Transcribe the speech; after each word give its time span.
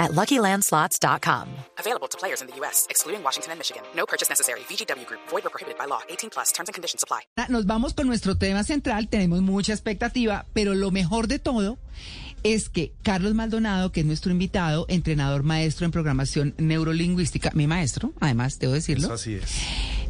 at 0.00 0.10
LuckyLandSlots.com. 0.12 1.46
Available 1.78 2.08
to 2.08 2.18
players 2.18 2.40
in 2.42 2.48
the 2.48 2.56
U.S., 2.60 2.86
excluding 2.90 3.22
Washington 3.22 3.52
and 3.52 3.58
Michigan. 3.60 3.82
No 3.94 4.04
purchase 4.06 4.28
necessary. 4.28 4.60
VGW 4.68 5.06
Group. 5.06 5.20
Void 5.30 5.46
or 5.46 5.50
prohibited 5.50 5.78
by 5.78 5.86
law. 5.86 6.00
18 6.08 6.30
plus. 6.30 6.50
Terms 6.52 6.68
and 6.68 6.74
conditions 6.74 7.04
apply. 7.04 7.20
Nos 7.48 7.66
vamos 7.66 7.94
con 7.94 8.06
nuestro 8.08 8.34
tema 8.36 8.64
central. 8.64 9.08
Tenemos 9.08 9.42
mucha 9.42 9.72
expectativa, 9.72 10.46
pero 10.54 10.74
lo 10.74 10.90
mejor 10.90 11.28
de 11.28 11.38
todo 11.38 11.78
es 12.42 12.70
que 12.70 12.92
Carlos 13.02 13.34
Maldonado, 13.34 13.92
que 13.92 14.00
es 14.00 14.06
nuestro 14.06 14.32
invitado, 14.32 14.86
entrenador 14.88 15.42
maestro 15.42 15.84
en 15.84 15.92
programación 15.92 16.54
neurolingüística, 16.56 17.50
mi 17.52 17.66
maestro, 17.66 18.14
además, 18.18 18.58
debo 18.58 18.72
decirlo. 18.72 19.04
Eso 19.06 19.14
así 19.14 19.34
es. 19.34 19.44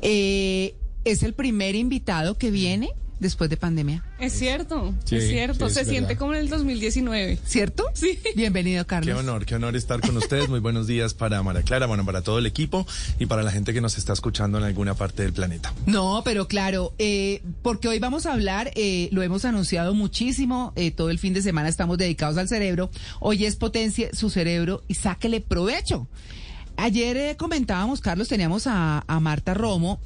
eh, 0.01 0.77
es 1.05 1.23
el 1.25 1.33
primer 1.35 1.75
invitado 1.75 2.39
que 2.39 2.51
viene 2.51 2.91
después 3.21 3.49
de 3.51 3.57
pandemia, 3.57 4.03
Es 4.19 4.33
cierto, 4.33 4.95
Sí, 5.05 5.17
es 5.17 5.29
cierto. 5.29 5.69
sí, 5.69 5.75
Se 5.77 5.85
siente 5.85 6.17
como 6.17 6.33
en 6.35 6.41
el 6.41 6.49
2019. 6.49 7.39
¿cierto? 7.45 7.85
Sí. 7.95 8.19
Bienvenido, 8.35 8.83
Qué 8.85 8.89
Carlos. 8.89 9.19
honor, 9.19 9.45
qué 9.47 9.55
honor 9.55 9.77
estar 9.77 10.01
con 10.01 10.17
ustedes. 10.17 10.49
Muy 10.49 10.59
buenos 10.61 10.87
días 10.87 11.15
para 11.15 11.43
María 11.43 11.63
Clara, 11.63 11.87
bueno, 11.87 12.05
para 12.05 12.23
todo 12.23 12.39
el 12.39 12.47
equipo 12.47 12.87
y 13.19 13.27
para 13.27 13.43
la 13.43 13.53
gente 13.53 13.73
que 13.75 13.81
nos 13.81 13.99
está 13.99 14.13
escuchando 14.15 14.59
en 14.59 14.65
alguna 14.65 14.95
parte 14.95 15.23
del 15.23 15.33
planeta. 15.33 15.73
No, 15.87 16.23
pero 16.25 16.49
claro, 16.49 16.95
eh, 16.99 17.43
porque 17.63 17.89
hoy 17.89 17.99
vamos 17.99 18.25
a 18.27 18.33
hablar, 18.33 18.71
eh, 18.75 19.09
lo 19.13 19.23
hemos 19.23 19.45
anunciado 19.45 19.95
muchísimo, 19.95 20.73
eh, 20.77 20.91
todo 20.91 21.11
el 21.11 21.19
fin 21.19 21.35
de 21.35 21.43
semana 21.43 21.69
estamos 21.69 21.99
dedicados 21.99 22.39
al 22.39 22.49
cerebro. 22.49 22.91
Hoy 23.21 23.45
es 23.45 23.57
potencia 23.57 24.09
su 24.15 24.31
cerebro 24.31 24.83
y 24.89 24.95
sáquele 24.95 25.41
provecho. 25.43 26.09
Ayer 26.77 27.17
eh, 27.19 27.37
comentábamos, 27.37 28.01
Carlos, 28.01 28.29
teníamos 28.29 28.67
a, 28.67 29.05
a 29.07 29.21
Marta 29.21 29.53
Romo 29.53 30.01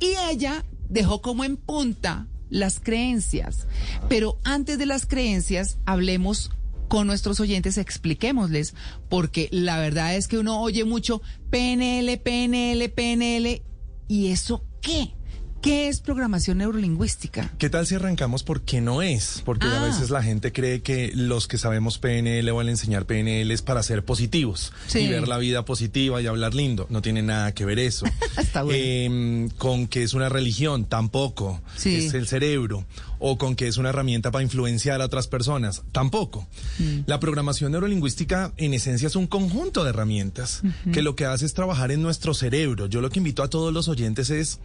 y 0.00 0.14
ella 0.30 0.64
dejó 0.88 1.22
como 1.22 1.44
en 1.44 1.56
punta 1.56 2.26
las 2.50 2.80
creencias. 2.80 3.66
Pero 4.08 4.38
antes 4.44 4.78
de 4.78 4.86
las 4.86 5.06
creencias, 5.06 5.78
hablemos 5.86 6.50
con 6.88 7.06
nuestros 7.06 7.38
oyentes, 7.40 7.78
expliquémosles, 7.78 8.74
porque 9.08 9.48
la 9.52 9.78
verdad 9.78 10.16
es 10.16 10.26
que 10.26 10.38
uno 10.38 10.60
oye 10.60 10.84
mucho 10.84 11.20
PNL, 11.50 12.18
PNL, 12.18 12.88
PNL, 12.90 13.62
¿y 14.08 14.28
eso 14.28 14.64
qué? 14.80 15.14
¿Qué 15.60 15.88
es 15.88 16.00
programación 16.00 16.58
neurolingüística? 16.58 17.50
¿Qué 17.58 17.68
tal 17.68 17.84
si 17.86 17.96
arrancamos 17.96 18.44
por 18.44 18.62
qué 18.62 18.80
no 18.80 19.02
es? 19.02 19.42
Porque 19.44 19.66
a 19.66 19.82
Ah. 19.82 19.84
veces 19.86 20.08
la 20.10 20.22
gente 20.22 20.52
cree 20.52 20.82
que 20.82 21.10
los 21.14 21.48
que 21.48 21.58
sabemos 21.58 21.98
PNL 21.98 22.48
o 22.52 22.60
al 22.60 22.68
enseñar 22.68 23.06
PNL 23.06 23.50
es 23.52 23.60
para 23.62 23.82
ser 23.82 24.04
positivos 24.04 24.72
Sí. 24.86 25.00
y 25.00 25.08
ver 25.08 25.26
la 25.26 25.36
vida 25.38 25.64
positiva 25.64 26.22
y 26.22 26.26
hablar 26.28 26.54
lindo. 26.54 26.86
No 26.90 27.02
tiene 27.02 27.22
nada 27.22 27.52
que 27.54 27.64
ver 27.64 27.80
eso. 27.80 28.06
Está 28.38 28.62
bueno. 28.62 28.78
Eh, 28.80 29.48
con 29.58 29.88
que 29.88 30.04
es 30.04 30.14
una 30.14 30.28
religión, 30.28 30.84
tampoco. 30.84 31.60
Sí. 31.76 32.06
Es 32.06 32.14
el 32.14 32.28
cerebro. 32.28 32.86
O 33.20 33.36
con 33.36 33.56
que 33.56 33.66
es 33.66 33.78
una 33.78 33.88
herramienta 33.88 34.30
para 34.30 34.44
influenciar 34.44 35.02
a 35.02 35.06
otras 35.06 35.26
personas, 35.26 35.82
tampoco. 35.90 36.46
Mm. 36.78 37.00
La 37.06 37.18
programación 37.18 37.72
neurolingüística 37.72 38.52
en 38.58 38.74
esencia 38.74 39.08
es 39.08 39.16
un 39.16 39.26
conjunto 39.26 39.82
de 39.82 39.90
herramientas 39.90 40.62
que 40.92 41.02
lo 41.02 41.16
que 41.16 41.24
hace 41.24 41.44
es 41.44 41.52
trabajar 41.52 41.90
en 41.90 42.00
nuestro 42.00 42.32
cerebro. 42.32 42.86
Yo 42.86 43.00
lo 43.00 43.10
que 43.10 43.18
invito 43.18 43.42
a 43.42 43.50
todos 43.50 43.72
los 43.74 43.88
oyentes 43.88 44.30
es 44.30 44.60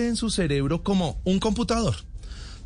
piense 0.00 0.08
en 0.08 0.16
su 0.16 0.30
cerebro 0.30 0.82
como 0.82 1.20
un 1.24 1.38
computador. 1.38 1.96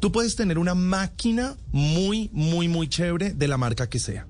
Tú 0.01 0.13
puedes 0.13 0.37
tener 0.37 0.59
una 0.59 0.75
máquina 0.75 1.57
muy, 1.73 2.31
muy, 2.33 2.69
muy 2.69 2.89
chévere 2.89 3.33
de 3.33 3.49
la 3.49 3.57
marca 3.57 3.89
que 3.89 3.99
sea. 3.99 4.27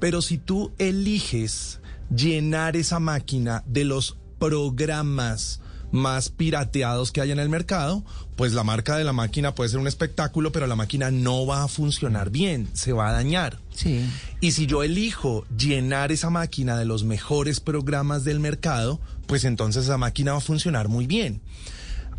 Pero 0.00 0.22
si 0.22 0.38
tú 0.38 0.72
eliges 0.78 1.80
llenar 2.14 2.76
esa 2.76 3.00
máquina 3.00 3.62
de 3.66 3.84
los 3.84 4.16
programas 4.38 5.60
más 5.92 6.28
pirateados 6.28 7.12
que 7.12 7.20
hay 7.20 7.30
en 7.30 7.38
el 7.38 7.48
mercado, 7.48 8.04
pues 8.36 8.52
la 8.52 8.64
marca 8.64 8.96
de 8.96 9.04
la 9.04 9.12
máquina 9.12 9.54
puede 9.54 9.70
ser 9.70 9.78
un 9.78 9.86
espectáculo, 9.86 10.50
pero 10.50 10.66
la 10.66 10.74
máquina 10.74 11.10
no 11.10 11.46
va 11.46 11.62
a 11.64 11.68
funcionar 11.68 12.30
bien, 12.30 12.68
se 12.72 12.92
va 12.92 13.10
a 13.10 13.12
dañar. 13.12 13.58
Sí. 13.74 14.04
Y 14.40 14.52
si 14.52 14.66
yo 14.66 14.82
elijo 14.82 15.46
llenar 15.56 16.10
esa 16.10 16.30
máquina 16.30 16.76
de 16.76 16.84
los 16.84 17.04
mejores 17.04 17.60
programas 17.60 18.24
del 18.24 18.40
mercado, 18.40 19.00
pues 19.26 19.44
entonces 19.44 19.84
esa 19.84 19.98
máquina 19.98 20.32
va 20.32 20.38
a 20.38 20.40
funcionar 20.40 20.88
muy 20.88 21.06
bien. 21.06 21.42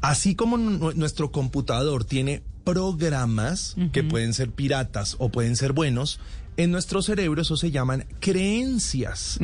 Así 0.02 0.36
como 0.36 0.58
nu- 0.58 0.92
nuestro 0.96 1.32
computador 1.32 2.04
tiene 2.06 2.44
programas 2.64 3.76
que 3.92 4.04
pueden 4.04 4.34
ser 4.34 4.50
piratas 4.52 5.16
o 5.20 5.30
pueden 5.30 5.56
ser 5.56 5.72
buenos, 5.74 6.20
en 6.58 6.72
nuestro 6.72 7.02
cerebro 7.02 7.42
eso 7.42 7.58
se 7.58 7.70
llaman 7.72 8.06
creencias. 8.22 9.40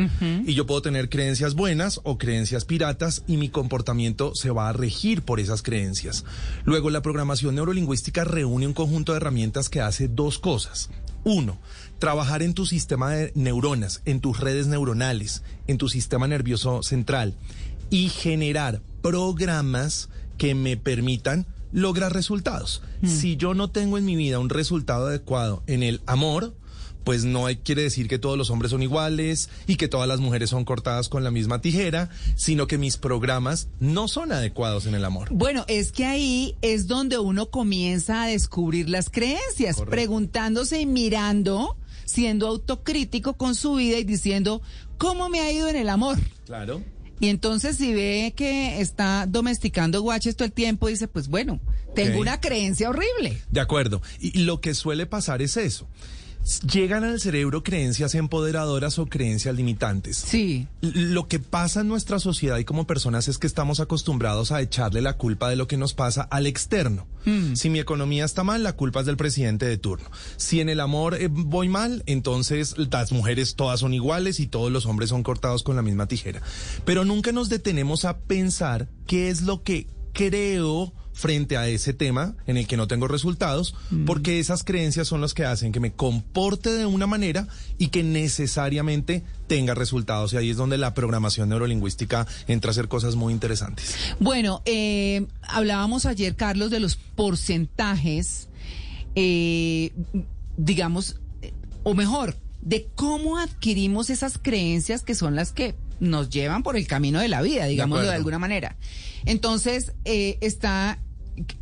Y 0.45 0.53
yo 0.53 0.66
puedo 0.66 0.81
tener 0.81 1.09
creencias 1.09 1.53
buenas 1.56 2.00
o 2.03 2.17
creencias 2.17 2.66
piratas 2.66 3.23
y 3.28 3.38
mi 3.38 3.50
comportamiento 3.50 4.34
se 4.35 4.50
va 4.51 4.69
a 4.69 4.73
regir 4.73 5.22
por 5.23 5.39
esas 5.39 5.62
creencias. 5.62 6.23
Luego, 6.63 6.89
la 6.89 7.01
programación 7.01 7.56
neurolingüística 7.56 8.23
reúne 8.23 8.68
un 8.68 8.73
conjunto 8.73 9.12
de 9.12 9.18
herramientas 9.18 9.69
que 9.69 9.81
hace 9.81 10.07
dos 10.07 10.39
cosas. 10.39 10.89
Uno, 11.23 11.59
trabajar 12.00 12.41
en 12.41 12.53
tu 12.53 12.66
sistema 12.66 13.12
de 13.12 13.31
neuronas, 13.35 14.01
en 14.06 14.22
tus 14.22 14.39
redes 14.39 14.68
neuronales, 14.68 15.44
en 15.68 15.78
tu 15.78 15.89
sistema 15.89 16.28
nervioso 16.28 16.81
central 16.81 17.35
y 17.89 18.09
generar 18.09 18.81
programas 19.01 20.09
que 20.41 20.56
me 20.56 20.75
permitan 20.75 21.46
lograr 21.72 22.13
resultados. 22.13 22.81
Si 23.06 23.38
yo 23.38 23.53
no 23.53 23.69
tengo 23.69 24.00
en 24.00 24.06
mi 24.06 24.16
vida 24.16 24.40
un 24.40 24.50
resultado 24.50 25.06
adecuado 25.06 25.62
en 25.68 25.84
el 25.84 26.02
amor, 26.07 26.56
pues 27.03 27.25
no 27.25 27.46
hay, 27.46 27.57
quiere 27.57 27.84
decir 27.84 28.07
que 28.07 28.18
todos 28.18 28.40
los 28.40 28.50
hombres 28.50 28.72
son 28.72 28.81
iguales 28.81 29.50
y 29.68 29.75
que 29.75 29.88
todas 29.88 30.07
las 30.07 30.19
mujeres 30.19 30.50
son 30.50 30.66
cortadas 30.66 31.09
con 31.09 31.24
la 31.24 31.30
misma 31.30 31.62
tijera, 31.62 32.09
sino 32.35 32.66
que 32.66 32.80
mis 32.80 32.97
programas 32.97 33.68
no 33.80 34.07
son 34.07 34.31
adecuados 34.31 34.88
en 34.88 34.96
el 34.96 35.06
amor. 35.06 35.28
Bueno, 35.30 35.63
es 35.68 35.91
que 35.91 36.06
ahí 36.06 36.56
es 36.63 36.88
donde 36.88 37.19
uno 37.19 37.51
comienza 37.51 38.24
a 38.24 38.25
descubrir 38.25 38.90
las 38.90 39.12
creencias, 39.12 39.75
Correcto. 39.75 39.91
preguntándose 39.91 40.81
y 40.81 40.88
mirando, 40.88 41.78
siendo 42.06 42.47
autocrítico 42.47 43.34
con 43.34 43.53
su 43.53 43.75
vida 43.75 44.00
y 44.00 44.06
diciendo, 44.06 44.63
¿cómo 44.97 45.30
me 45.30 45.41
ha 45.41 45.51
ido 45.51 45.68
en 45.68 45.75
el 45.75 45.90
amor? 45.90 46.18
Claro. 46.47 46.81
Y 47.22 47.30
entonces 47.30 47.78
si 47.78 47.94
ve 47.94 48.34
que 48.36 48.82
está 48.82 49.28
domesticando 49.28 50.02
guaches 50.02 50.36
todo 50.36 50.48
el 50.48 50.52
tiempo, 50.52 50.88
dice, 50.88 51.08
pues 51.08 51.28
bueno, 51.28 51.59
tengo 51.94 52.20
una 52.20 52.42
creencia 52.42 52.90
horrible. 52.90 53.40
De 53.52 53.59
acuerdo. 53.59 54.02
Y 54.20 54.40
lo 54.40 54.59
que 54.59 54.74
suele 54.74 55.06
pasar 55.06 55.44
es 55.44 55.56
eso. 55.56 55.88
Llegan 56.72 57.03
al 57.03 57.19
cerebro 57.19 57.63
creencias 57.63 58.16
empoderadoras 58.16 58.97
o 59.00 59.06
creencias 59.06 59.56
limitantes. 59.56 60.18
Sí. 60.18 60.68
Lo 60.81 61.28
que 61.28 61.40
pasa 61.40 61.81
en 61.81 61.88
nuestra 61.88 62.19
sociedad 62.19 62.57
y 62.57 62.66
como 62.66 62.88
personas 62.88 63.28
es 63.28 63.38
que 63.38 63.47
estamos 63.47 63.79
acostumbrados 63.79 64.51
a 64.51 64.62
echarle 64.62 65.01
la 65.01 65.18
culpa 65.18 65.50
de 65.50 65.56
lo 65.56 65.68
que 65.68 65.78
nos 65.78 65.94
pasa 65.94 66.24
al 66.24 66.47
externo. 66.47 67.07
Si 67.53 67.69
mi 67.69 67.80
economía 67.80 68.25
está 68.25 68.44
mal, 68.44 68.63
la 68.63 68.74
culpa 68.74 69.01
es 69.01 69.06
del 69.06 69.16
presidente 69.16 69.68
de 69.68 69.78
turno. 69.78 70.09
Si 70.38 70.59
en 70.59 70.69
el 70.69 70.80
amor 70.80 71.13
eh, 71.13 71.28
voy 71.30 71.69
mal, 71.69 72.01
entonces 72.07 72.75
las 72.78 73.12
mujeres 73.12 73.56
todas 73.56 73.81
son 73.81 73.94
iguales 73.94 74.40
y 74.40 74.47
todos 74.47 74.72
los 74.72 74.88
hombres 74.88 75.09
son 75.09 75.22
cortados 75.22 75.62
con 75.62 75.75
la 75.75 75.84
misma 75.84 76.07
tijera. 76.07 76.41
Pero 76.84 77.06
nunca 77.06 77.31
nos 77.31 77.50
detenemos 77.50 78.06
a 78.06 78.18
pensar 78.18 78.90
qué 79.06 79.30
es 79.30 79.44
lo 79.44 79.62
que 79.62 79.88
creo 80.13 80.94
frente 81.14 81.58
a 81.58 81.68
ese 81.68 81.94
tema 81.94 82.36
en 82.48 82.58
el 82.58 82.68
que 82.68 82.78
no 82.78 82.88
tengo 82.88 83.08
resultados, 83.08 83.76
porque 84.06 84.40
esas 84.40 84.64
creencias 84.64 85.08
son 85.08 85.22
las 85.22 85.34
que 85.34 85.46
hacen 85.46 85.72
que 85.72 85.80
me 85.80 85.92
comporte 85.92 86.72
de 86.72 86.86
una 86.86 87.08
manera 87.08 87.48
y 87.78 87.90
que 87.90 88.04
necesariamente 88.04 89.24
tenga 89.48 89.74
resultados. 89.74 90.34
Y 90.34 90.38
ahí 90.38 90.50
es 90.50 90.58
donde 90.58 90.78
la 90.78 90.94
programación 90.94 91.50
neurolingüística 91.50 92.28
entra 92.48 92.70
a 92.70 92.72
hacer 92.72 92.88
cosas 92.88 93.16
muy 93.16 93.34
interesantes. 93.34 93.96
Bueno, 94.20 94.62
eh, 94.66 95.28
hablábamos 95.44 96.06
ayer, 96.06 96.36
Carlos, 96.36 96.72
de 96.72 96.80
los 96.80 96.96
porcentajes, 96.96 98.48
eh, 99.16 99.92
digamos, 100.57 101.19
eh, 101.42 101.54
o 101.84 101.94
mejor, 101.94 102.38
de 102.62 102.88
cómo 102.96 103.38
adquirimos 103.38 104.10
esas 104.10 104.38
creencias 104.38 105.04
que 105.04 105.16
son 105.16 105.36
las 105.36 105.52
que 105.52 105.75
nos 106.01 106.30
llevan 106.30 106.63
por 106.63 106.75
el 106.75 106.88
camino 106.88 107.19
de 107.21 107.30
la 107.30 107.42
vida, 107.42 107.65
digámoslo 107.68 108.07
de, 108.07 108.15
alguna 108.15 108.39
manera. 108.39 108.75
Entonces, 109.25 109.94
eh, 110.03 110.38
está 110.42 111.00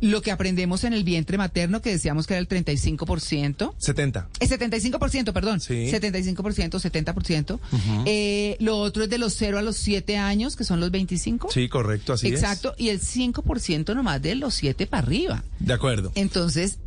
lo 0.00 0.22
que 0.22 0.30
aprendemos 0.30 0.82
en 0.84 0.92
el 0.92 1.04
vientre 1.04 1.38
materno, 1.38 1.80
que 1.80 1.90
decíamos 1.90 2.26
que 2.26 2.34
era 2.34 2.40
el 2.40 2.48
35%. 2.48 3.74
70. 3.78 4.28
El 4.40 4.48
75%, 4.48 5.32
perdón. 5.32 5.60
Sí. 5.60 5.90
75%, 5.90 6.80
70%. 6.80 7.60
Eh, 8.06 8.56
lo 8.60 8.78
otro 8.78 9.04
es 9.04 9.10
de 9.10 9.18
los 9.18 9.34
0 9.34 9.58
a 9.58 9.62
los 9.62 9.76
7 9.76 10.16
años, 10.16 10.56
que 10.56 10.64
son 10.64 10.80
los 10.80 10.90
25. 10.90 11.50
Sí, 11.52 11.68
correcto, 11.68 12.14
así 12.14 12.28
Exacto. 12.28 12.74
Y 12.78 12.88
el 12.88 13.00
5% 13.00 13.94
nomás 13.94 14.20
de 14.20 14.34
los 14.34 14.54
7 14.54 14.86
para 14.86 15.06
arriba. 15.06 15.44
es. 15.60 15.66
De 15.66 15.72
acuerdo. 15.72 16.12
Entonces, 16.14 16.78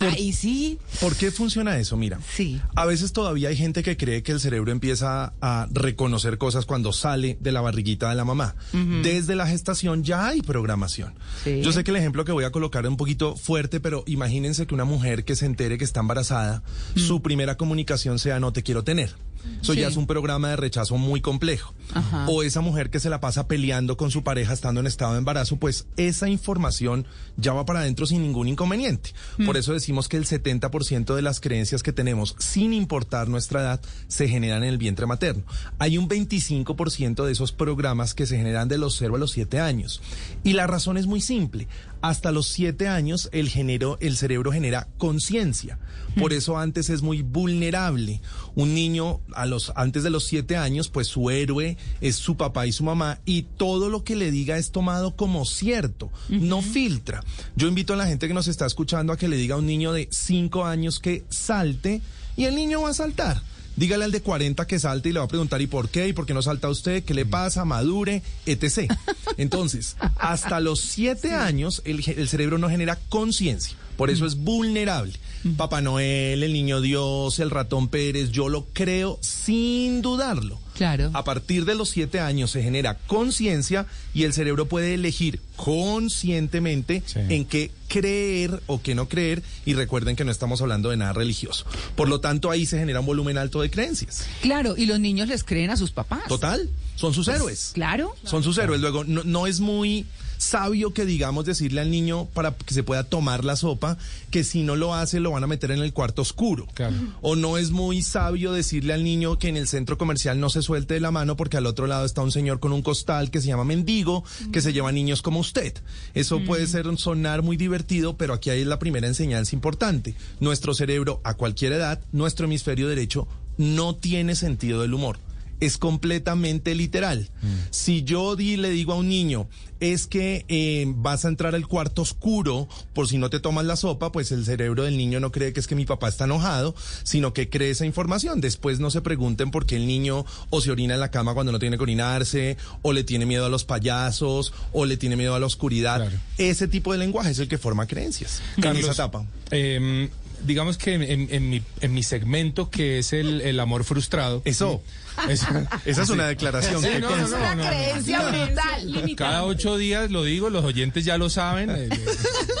Ahí 0.00 0.32
sí. 0.32 0.78
¿Por 1.00 1.14
qué 1.16 1.30
funciona 1.30 1.78
eso? 1.78 1.96
Mira, 1.96 2.18
Sí. 2.34 2.60
a 2.74 2.86
veces 2.86 3.12
todavía 3.12 3.50
hay 3.50 3.56
gente 3.56 3.82
que 3.82 3.96
cree 3.96 4.22
que 4.22 4.32
el 4.32 4.40
cerebro 4.40 4.72
empieza 4.72 5.34
a 5.40 5.66
reconocer 5.70 6.38
cosas 6.38 6.64
cuando 6.66 6.92
sale 6.92 7.36
de 7.40 7.52
la 7.52 7.60
barriguita 7.60 8.08
de 8.08 8.14
la 8.14 8.24
mamá. 8.24 8.54
Desde 9.02 9.36
la 9.36 9.46
gestación 9.46 10.02
ya 10.02 10.26
hay 10.26 10.42
programación. 10.42 11.14
Sí. 11.44 11.60
Yo 11.62 11.72
sé 11.72 11.84
que 11.84 11.90
el 11.90 11.96
ejemplo 11.98 12.24
que 12.24 12.32
voy 12.32 12.44
a 12.44 12.50
colocar 12.50 12.84
es 12.84 12.90
un 12.90 12.96
poquito 12.96 13.36
fuerte, 13.36 13.80
pero 13.80 14.02
imagínense 14.06 14.66
que 14.66 14.74
una 14.74 14.84
mujer 14.84 15.24
que 15.24 15.36
se 15.36 15.46
entere 15.46 15.78
que 15.78 15.84
está 15.84 16.00
embarazada, 16.00 16.62
su 16.96 17.20
primera 17.22 17.56
comunicación 17.56 18.18
sea 18.18 18.40
no 18.40 18.52
te 18.52 18.62
quiero 18.62 18.84
tener. 18.84 19.14
Eso 19.62 19.74
ya 19.74 19.88
es 19.88 19.96
un 19.96 20.06
programa 20.06 20.48
de 20.48 20.56
rechazo 20.56 20.96
muy 20.96 21.20
complejo. 21.20 21.74
Ajá. 21.94 22.26
O 22.28 22.42
esa 22.42 22.60
mujer 22.60 22.90
que 22.90 23.00
se 23.00 23.10
la 23.10 23.20
pasa 23.20 23.48
peleando 23.48 23.96
con 23.96 24.10
su 24.10 24.22
pareja 24.22 24.52
estando 24.52 24.80
en 24.80 24.86
estado 24.86 25.12
de 25.12 25.18
embarazo, 25.18 25.56
pues 25.56 25.86
esa 25.96 26.28
información 26.28 27.06
ya 27.36 27.52
va 27.52 27.64
para 27.64 27.80
adentro 27.80 28.06
sin 28.06 28.22
ningún 28.22 28.48
inconveniente. 28.48 29.12
Por 29.44 29.56
eso 29.56 29.72
decimos 29.72 30.08
que 30.08 30.16
el 30.16 30.26
70% 30.26 31.14
de 31.14 31.22
las 31.22 31.40
creencias 31.40 31.82
que 31.82 31.92
tenemos, 31.92 32.36
sin 32.38 32.72
importar 32.72 33.28
nuestra 33.28 33.60
edad, 33.60 33.80
se 34.08 34.28
generan 34.28 34.62
en 34.62 34.70
el 34.70 34.78
vientre 34.78 35.06
materno. 35.06 35.42
Hay 35.78 35.98
un 35.98 36.08
25% 36.08 37.24
de 37.24 37.32
esos 37.32 37.52
programas 37.52 38.14
que 38.14 38.26
se 38.26 38.36
generan 38.36 38.68
de 38.68 38.78
los 38.78 38.96
0 38.96 39.16
a 39.16 39.18
los 39.18 39.32
7 39.32 39.60
años. 39.60 40.00
Y 40.44 40.52
la 40.52 40.66
razón 40.66 40.96
es 40.96 41.06
muy 41.06 41.20
simple. 41.20 41.68
Hasta 42.02 42.32
los 42.32 42.48
7 42.48 42.88
años 42.88 43.28
el, 43.32 43.48
genero, 43.48 43.98
el 44.00 44.16
cerebro 44.16 44.52
genera 44.52 44.88
conciencia. 44.98 45.78
Por 46.18 46.32
eso 46.32 46.58
antes 46.58 46.90
es 46.90 47.02
muy 47.02 47.22
vulnerable. 47.22 48.20
Un 48.54 48.74
niño 48.74 49.20
a 49.34 49.46
los, 49.46 49.72
antes 49.76 50.02
de 50.02 50.10
los 50.10 50.24
7 50.24 50.56
años, 50.56 50.88
pues 50.88 51.06
su 51.06 51.30
héroe 51.30 51.76
es 52.00 52.16
su 52.16 52.36
papá 52.36 52.66
y 52.66 52.72
su 52.72 52.84
mamá 52.84 53.20
y 53.24 53.42
todo 53.42 53.88
lo 53.88 54.02
que 54.02 54.16
le 54.16 54.30
diga 54.30 54.58
es 54.58 54.70
tomado 54.70 55.14
como 55.16 55.44
cierto, 55.44 56.10
no 56.28 56.62
filtra. 56.62 57.22
Yo 57.54 57.68
invito 57.68 57.92
a 57.92 57.96
la 57.96 58.06
gente 58.06 58.28
que 58.28 58.34
nos 58.34 58.48
está 58.48 58.66
escuchando 58.66 59.12
a 59.12 59.16
que 59.16 59.28
le 59.28 59.36
diga 59.36 59.54
a 59.54 59.58
un 59.58 59.66
niño 59.66 59.92
de 59.92 60.08
5 60.10 60.64
años 60.64 60.98
que 60.98 61.24
salte 61.28 62.00
y 62.36 62.44
el 62.44 62.54
niño 62.54 62.82
va 62.82 62.90
a 62.90 62.94
saltar. 62.94 63.42
Dígale 63.80 64.04
al 64.04 64.12
de 64.12 64.20
40 64.20 64.66
que 64.66 64.78
salte 64.78 65.08
y 65.08 65.12
le 65.14 65.20
va 65.20 65.24
a 65.24 65.28
preguntar 65.28 65.62
¿y 65.62 65.66
por 65.66 65.88
qué? 65.88 66.06
¿Y 66.06 66.12
por 66.12 66.26
qué 66.26 66.34
no 66.34 66.42
salta 66.42 66.68
usted? 66.68 67.02
¿Qué 67.02 67.14
le 67.14 67.24
pasa? 67.24 67.64
Madure, 67.64 68.22
etc. 68.44 68.92
Entonces, 69.38 69.96
hasta 70.18 70.60
los 70.60 70.82
7 70.82 71.32
años 71.32 71.80
el, 71.86 72.28
cerebro 72.28 72.58
no 72.58 72.68
genera 72.68 72.98
conciencia. 73.08 73.74
Por 73.96 74.10
eso 74.10 74.26
es 74.26 74.36
vulnerable. 74.36 75.14
Papá 75.56 75.80
Noel, 75.80 76.42
el 76.42 76.52
niño 76.52 76.80
Dios, 76.80 77.38
el 77.38 77.50
ratón 77.50 77.88
Pérez, 77.88 78.30
yo 78.30 78.48
lo 78.48 78.66
creo 78.72 79.18
sin 79.22 80.02
dudarlo. 80.02 80.58
Claro. 80.74 81.10
A 81.14 81.24
partir 81.24 81.64
de 81.66 81.74
los 81.74 81.90
siete 81.90 82.20
años 82.20 82.50
se 82.50 82.62
genera 82.62 82.96
conciencia 83.06 83.86
y 84.14 84.24
el 84.24 84.32
cerebro 84.32 84.66
puede 84.66 84.94
elegir 84.94 85.40
conscientemente 85.56 87.02
Sí. 87.06 87.18
en 87.28 87.44
qué 87.44 87.70
creer 87.88 88.62
o 88.66 88.80
qué 88.82 88.94
no 88.94 89.08
creer. 89.08 89.42
Y 89.64 89.74
recuerden 89.74 90.16
que 90.16 90.24
no 90.24 90.30
estamos 90.30 90.60
hablando 90.62 90.90
de 90.90 90.96
nada 90.96 91.12
religioso. 91.12 91.64
Por 91.96 92.08
lo 92.08 92.20
tanto, 92.20 92.50
ahí 92.50 92.66
se 92.66 92.78
genera 92.78 93.00
un 93.00 93.06
volumen 93.06 93.38
alto 93.38 93.60
de 93.60 93.70
creencias. 93.70 94.26
Claro, 94.42 94.76
y 94.76 94.86
los 94.86 95.00
niños 95.00 95.28
les 95.28 95.44
creen 95.44 95.70
a 95.70 95.76
sus 95.76 95.90
papás. 95.90 96.22
Total, 96.28 96.68
son 96.96 97.12
sus 97.14 97.28
héroes. 97.28 97.70
Claro. 97.74 98.14
Son 98.24 98.42
sus 98.42 98.56
héroes. 98.58 98.80
Luego, 98.80 99.04
no, 99.04 99.24
no 99.24 99.46
es 99.46 99.60
muy 99.60 100.06
sabio 100.40 100.92
que 100.92 101.04
digamos 101.04 101.44
decirle 101.44 101.80
al 101.80 101.90
niño 101.90 102.26
para 102.32 102.52
que 102.52 102.74
se 102.74 102.82
pueda 102.82 103.04
tomar 103.04 103.44
la 103.44 103.56
sopa 103.56 103.98
que 104.30 104.44
si 104.44 104.62
no 104.62 104.76
lo 104.76 104.94
hace 104.94 105.20
lo 105.20 105.32
van 105.32 105.44
a 105.44 105.46
meter 105.46 105.70
en 105.70 105.80
el 105.80 105.92
cuarto 105.92 106.22
oscuro. 106.22 106.66
Claro. 106.74 106.96
O 107.20 107.36
no 107.36 107.58
es 107.58 107.70
muy 107.70 108.02
sabio 108.02 108.52
decirle 108.52 108.92
al 108.92 109.04
niño 109.04 109.38
que 109.38 109.48
en 109.48 109.56
el 109.56 109.68
centro 109.68 109.98
comercial 109.98 110.40
no 110.40 110.50
se 110.50 110.62
suelte 110.62 110.94
de 110.94 111.00
la 111.00 111.10
mano 111.10 111.36
porque 111.36 111.56
al 111.56 111.66
otro 111.66 111.86
lado 111.86 112.04
está 112.04 112.22
un 112.22 112.32
señor 112.32 112.60
con 112.60 112.72
un 112.72 112.82
costal 112.82 113.30
que 113.30 113.40
se 113.40 113.48
llama 113.48 113.64
mendigo, 113.64 114.24
que 114.52 114.60
se 114.60 114.72
lleva 114.72 114.92
niños 114.92 115.22
como 115.22 115.40
usted. 115.40 115.74
Eso 116.14 116.40
puede 116.44 116.66
ser 116.66 116.86
sonar 116.96 117.42
muy 117.42 117.56
divertido, 117.56 118.16
pero 118.16 118.34
aquí 118.34 118.50
hay 118.50 118.64
la 118.64 118.78
primera 118.78 119.06
enseñanza 119.06 119.54
importante. 119.54 120.14
Nuestro 120.40 120.74
cerebro 120.74 121.20
a 121.24 121.34
cualquier 121.34 121.72
edad, 121.72 122.00
nuestro 122.12 122.46
hemisferio 122.46 122.88
derecho 122.88 123.28
no 123.58 123.94
tiene 123.94 124.34
sentido 124.34 124.80
del 124.80 124.94
humor 124.94 125.18
es 125.60 125.78
completamente 125.78 126.74
literal. 126.74 127.28
Si 127.70 128.02
yo 128.02 128.36
di, 128.36 128.56
le 128.56 128.70
digo 128.70 128.92
a 128.92 128.96
un 128.96 129.08
niño, 129.08 129.48
es 129.80 130.06
que 130.06 130.44
eh, 130.48 130.84
vas 130.88 131.24
a 131.24 131.28
entrar 131.28 131.54
al 131.54 131.66
cuarto 131.66 132.02
oscuro 132.02 132.68
por 132.92 133.08
si 133.08 133.16
no 133.18 133.30
te 133.30 133.40
tomas 133.40 133.64
la 133.64 133.76
sopa, 133.76 134.12
pues 134.12 134.30
el 134.30 134.44
cerebro 134.44 134.84
del 134.84 134.96
niño 134.96 135.20
no 135.20 135.32
cree 135.32 135.52
que 135.52 135.60
es 135.60 135.66
que 135.66 135.74
mi 135.74 135.86
papá 135.86 136.08
está 136.08 136.24
enojado, 136.24 136.74
sino 137.02 137.32
que 137.32 137.48
cree 137.48 137.70
esa 137.70 137.86
información. 137.86 138.40
Después 138.40 138.78
no 138.78 138.90
se 138.90 139.00
pregunten 139.00 139.50
por 139.50 139.66
qué 139.66 139.76
el 139.76 139.86
niño 139.86 140.26
o 140.50 140.60
se 140.60 140.70
orina 140.70 140.94
en 140.94 141.00
la 141.00 141.10
cama 141.10 141.34
cuando 141.34 141.52
no 141.52 141.58
tiene 141.58 141.76
que 141.76 141.82
orinarse, 141.82 142.56
o 142.82 142.92
le 142.92 143.04
tiene 143.04 143.26
miedo 143.26 143.46
a 143.46 143.48
los 143.48 143.64
payasos, 143.64 144.52
o 144.72 144.84
le 144.84 144.96
tiene 144.96 145.16
miedo 145.16 145.34
a 145.34 145.40
la 145.40 145.46
oscuridad. 145.46 145.96
Claro. 145.96 146.16
Ese 146.38 146.68
tipo 146.68 146.92
de 146.92 146.98
lenguaje 146.98 147.30
es 147.30 147.38
el 147.38 147.48
que 147.48 147.58
forma 147.58 147.86
creencias. 147.86 148.42
en 148.56 148.62
Carlos, 148.62 148.82
esa 148.84 148.92
etapa. 148.92 149.24
em, 149.50 150.08
digamos 150.44 150.78
que 150.78 150.94
en, 150.94 151.28
en 151.30 151.50
mi, 151.50 151.62
en 151.80 151.92
mi 151.94 152.02
segmento, 152.02 152.70
que 152.70 152.98
es 152.98 153.12
el, 153.12 153.40
el 153.40 153.58
amor 153.60 153.84
frustrado. 153.84 154.42
Eso. 154.44 154.82
Es- 155.28 155.44
Esa 155.84 156.02
es 156.02 156.10
una 156.10 156.26
declaración. 156.26 156.80
Sí, 156.82 156.88
que 156.88 157.00
no, 157.00 157.10
no, 157.10 157.16
consta. 157.18 157.38
no, 157.38 157.54
no, 157.56 157.62
no. 157.64 157.68
creencia 157.68 158.20
brutal. 158.28 159.14
Cada 159.16 159.44
ocho 159.44 159.76
días 159.76 160.10
lo 160.10 160.24
digo, 160.24 160.50
los 160.50 160.64
oyentes 160.64 161.04
ya 161.04 161.18
lo 161.18 161.28
saben. 161.30 161.70
eh, 161.70 161.88
eh, 161.90 162.04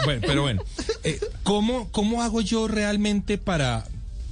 bueno, 0.04 0.22
pero 0.26 0.42
bueno, 0.42 0.62
eh, 1.04 1.20
¿cómo, 1.42 1.88
¿cómo 1.90 2.22
hago 2.22 2.40
yo 2.40 2.68
realmente 2.68 3.38
para, 3.38 3.86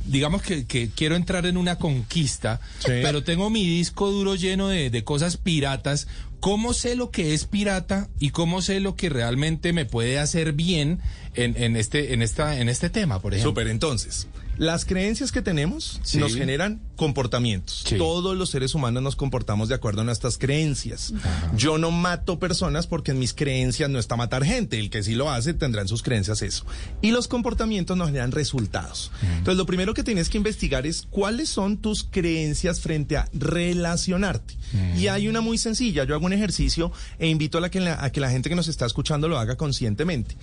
digamos 0.05 0.43
que, 0.43 0.67
que 0.67 0.91
quiero 0.91 1.17
entrar 1.17 1.47
en 1.47 1.57
una 1.57 1.77
conquista, 1.77 2.61
Sí. 2.81 2.89
pero 3.03 3.23
tengo 3.23 3.51
mi 3.51 3.65
disco 3.67 4.11
duro 4.11 4.35
lleno 4.35 4.69
de, 4.69 4.91
de 4.91 5.05
cosas 5.05 5.37
piratas? 5.37 6.07
¿Cómo 6.41 6.73
sé 6.73 6.95
lo 6.95 7.11
que 7.11 7.35
es 7.35 7.47
pirata 7.47 8.09
y 8.19 8.31
cómo 8.31 8.63
sé 8.63 8.81
lo 8.81 8.95
que 8.95 9.09
realmente 9.09 9.73
me 9.73 9.85
puede 9.85 10.19
hacer 10.19 10.53
bien 10.53 11.01
en, 11.35 11.77
este, 11.77 12.15
en 12.15 12.23
esta, 12.23 12.61
en 12.61 12.69
este 12.69 12.91
tema, 12.91 13.21
por 13.21 13.35
ejemplo? 13.35 13.69
Entonces, 13.69 14.29
las 14.59 14.85
creencias 14.85 15.31
que 15.33 15.41
tenemos 15.41 16.01
Sí. 16.03 16.19
nos 16.19 16.35
generan 16.35 16.81
comportamientos. 16.97 17.85
Sí. 17.87 17.97
Todos 17.97 18.37
los 18.37 18.51
seres 18.51 18.75
humanos 18.75 19.03
nos 19.03 19.15
comportamos 19.17 19.69
de 19.69 19.77
acuerdo 19.77 20.01
a 20.01 20.05
nuestras 20.05 20.37
creencias. 20.37 21.13
Yo 21.57 21.79
no 21.79 21.91
mato 21.93 22.39
personas 22.41 22.87
porque 22.89 23.13
en 23.13 23.19
mis 23.21 23.35
creencias 23.35 23.89
no 23.89 23.99
está 23.99 24.17
matar 24.17 24.45
gente. 24.45 24.79
El 24.79 24.91
que 24.91 25.03
sí 25.05 25.15
lo 25.15 25.31
hace 25.31 25.55
tendrá 25.55 25.83
en 25.83 25.89
sus 25.89 26.03
creencias 26.03 26.43
eso. 26.43 26.65
Y 27.03 27.13
los 27.13 27.29
comportamientos 27.29 27.97
nos 27.97 28.09
generan 28.09 28.33
resultados. 28.33 29.11
Entonces, 29.23 29.57
lo 29.57 29.65
primero 29.67 29.95
que 29.95 30.03
tienes 30.03 30.29
que 30.29 30.39
investigar 30.39 30.87
es 30.87 31.07
cuáles 31.09 31.49
son 31.49 31.77
tus 31.77 32.03
creencias 32.05 32.81
frente 32.81 33.17
a 33.17 33.29
relacionarte. 33.33 34.55
Y 34.97 35.07
hay 35.07 35.29
una 35.29 35.41
muy 35.41 35.57
sencilla. 35.57 36.05
Yo 36.05 36.15
hago 36.15 36.27
un 36.27 36.33
ejercicio 36.33 36.91
e 37.19 37.29
invito 37.29 37.59
a, 37.59 37.61
la 37.61 37.71
que 37.71 37.81
la- 37.81 38.03
a 38.05 38.11
que 38.11 38.21
la 38.21 38.31
gente 38.31 38.49
que 38.49 38.57
nos 38.57 38.69
está 38.69 38.87
escuchando 38.87 39.29
lo 39.29 39.39
haga 39.39 39.57
conscientemente. 39.57 40.37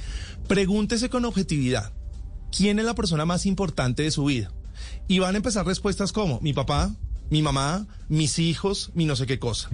Pregúntese 0.47 1.09
con 1.09 1.25
objetividad. 1.25 1.91
¿Quién 2.55 2.79
es 2.79 2.85
la 2.85 2.95
persona 2.95 3.25
más 3.25 3.45
importante 3.45 4.03
de 4.03 4.11
su 4.11 4.25
vida? 4.25 4.51
Y 5.07 5.19
van 5.19 5.35
a 5.35 5.37
empezar 5.37 5.65
respuestas 5.65 6.11
como 6.11 6.39
mi 6.41 6.53
papá, 6.53 6.95
mi 7.29 7.41
mamá, 7.41 7.85
mis 8.07 8.39
hijos, 8.39 8.91
mi 8.93 9.05
no 9.05 9.15
sé 9.15 9.25
qué 9.25 9.39
cosa. 9.39 9.69